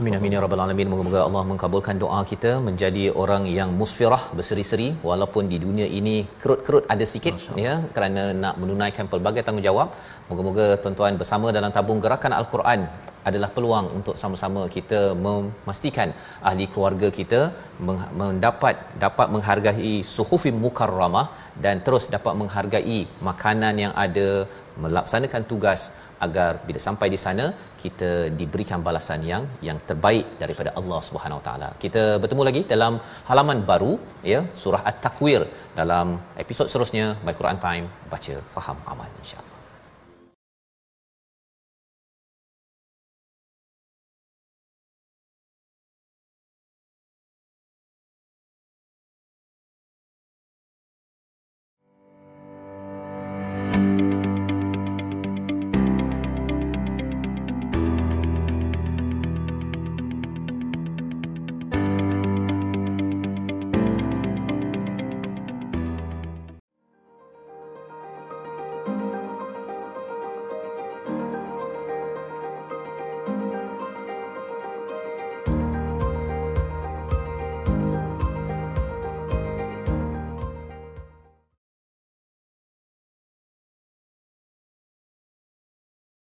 Amin 0.00 0.14
amin 0.16 0.34
ya 0.34 0.38
rabbal 0.42 0.60
alamin. 0.64 0.88
Moga-moga 0.90 1.18
Allah 1.24 1.40
mengabulkan 1.48 1.96
doa 2.02 2.20
kita 2.30 2.50
menjadi 2.66 3.02
orang 3.22 3.44
yang 3.56 3.70
musfirah 3.80 4.20
berseri-seri 4.38 4.86
walaupun 5.08 5.52
di 5.52 5.58
dunia 5.64 5.86
ini 5.98 6.14
kerut-kerut 6.42 6.84
ada 6.94 7.04
sikit 7.10 7.36
ya 7.64 7.74
kerana 7.94 8.22
nak 8.42 8.54
menunaikan 8.62 9.06
pelbagai 9.12 9.44
tanggungjawab. 9.46 9.88
Moga-moga 10.30 10.66
tuan-tuan 10.82 11.20
bersama 11.22 11.52
dalam 11.58 11.72
tabung 11.76 12.00
gerakan 12.04 12.32
Al-Quran 12.40 12.80
adalah 13.30 13.50
peluang 13.56 13.86
untuk 13.98 14.14
sama-sama 14.22 14.62
kita 14.76 15.00
memastikan 15.26 16.08
ahli 16.48 16.64
keluarga 16.72 17.08
kita 17.18 17.40
mendapat 18.20 18.76
dapat 19.04 19.28
menghargai 19.34 19.94
suhufim 20.14 20.56
mukarramah 20.64 21.26
dan 21.64 21.84
terus 21.86 22.06
dapat 22.16 22.34
menghargai 22.40 23.00
makanan 23.28 23.76
yang 23.84 23.92
ada 24.06 24.28
melaksanakan 24.84 25.42
tugas 25.52 25.80
agar 26.26 26.50
bila 26.68 26.80
sampai 26.86 27.08
di 27.14 27.18
sana 27.24 27.46
kita 27.82 28.10
diberikan 28.40 28.80
balasan 28.88 29.22
yang 29.30 29.44
yang 29.68 29.78
terbaik 29.90 30.26
daripada 30.42 30.72
Allah 30.80 31.00
Subhanahu 31.08 31.40
Wa 31.40 31.46
Taala. 31.48 31.70
Kita 31.84 32.02
bertemu 32.24 32.42
lagi 32.48 32.62
dalam 32.74 32.96
halaman 33.30 33.60
baru 33.70 33.92
ya 34.32 34.42
surah 34.64 34.82
At-Takwir 34.90 35.44
dalam 35.80 36.18
episod 36.44 36.68
seterusnya 36.72 37.06
My 37.26 37.34
Quran 37.40 37.60
Time 37.66 37.88
baca 38.12 38.36
faham 38.56 38.78
amal 38.94 39.10
insya-Allah. 39.22 39.51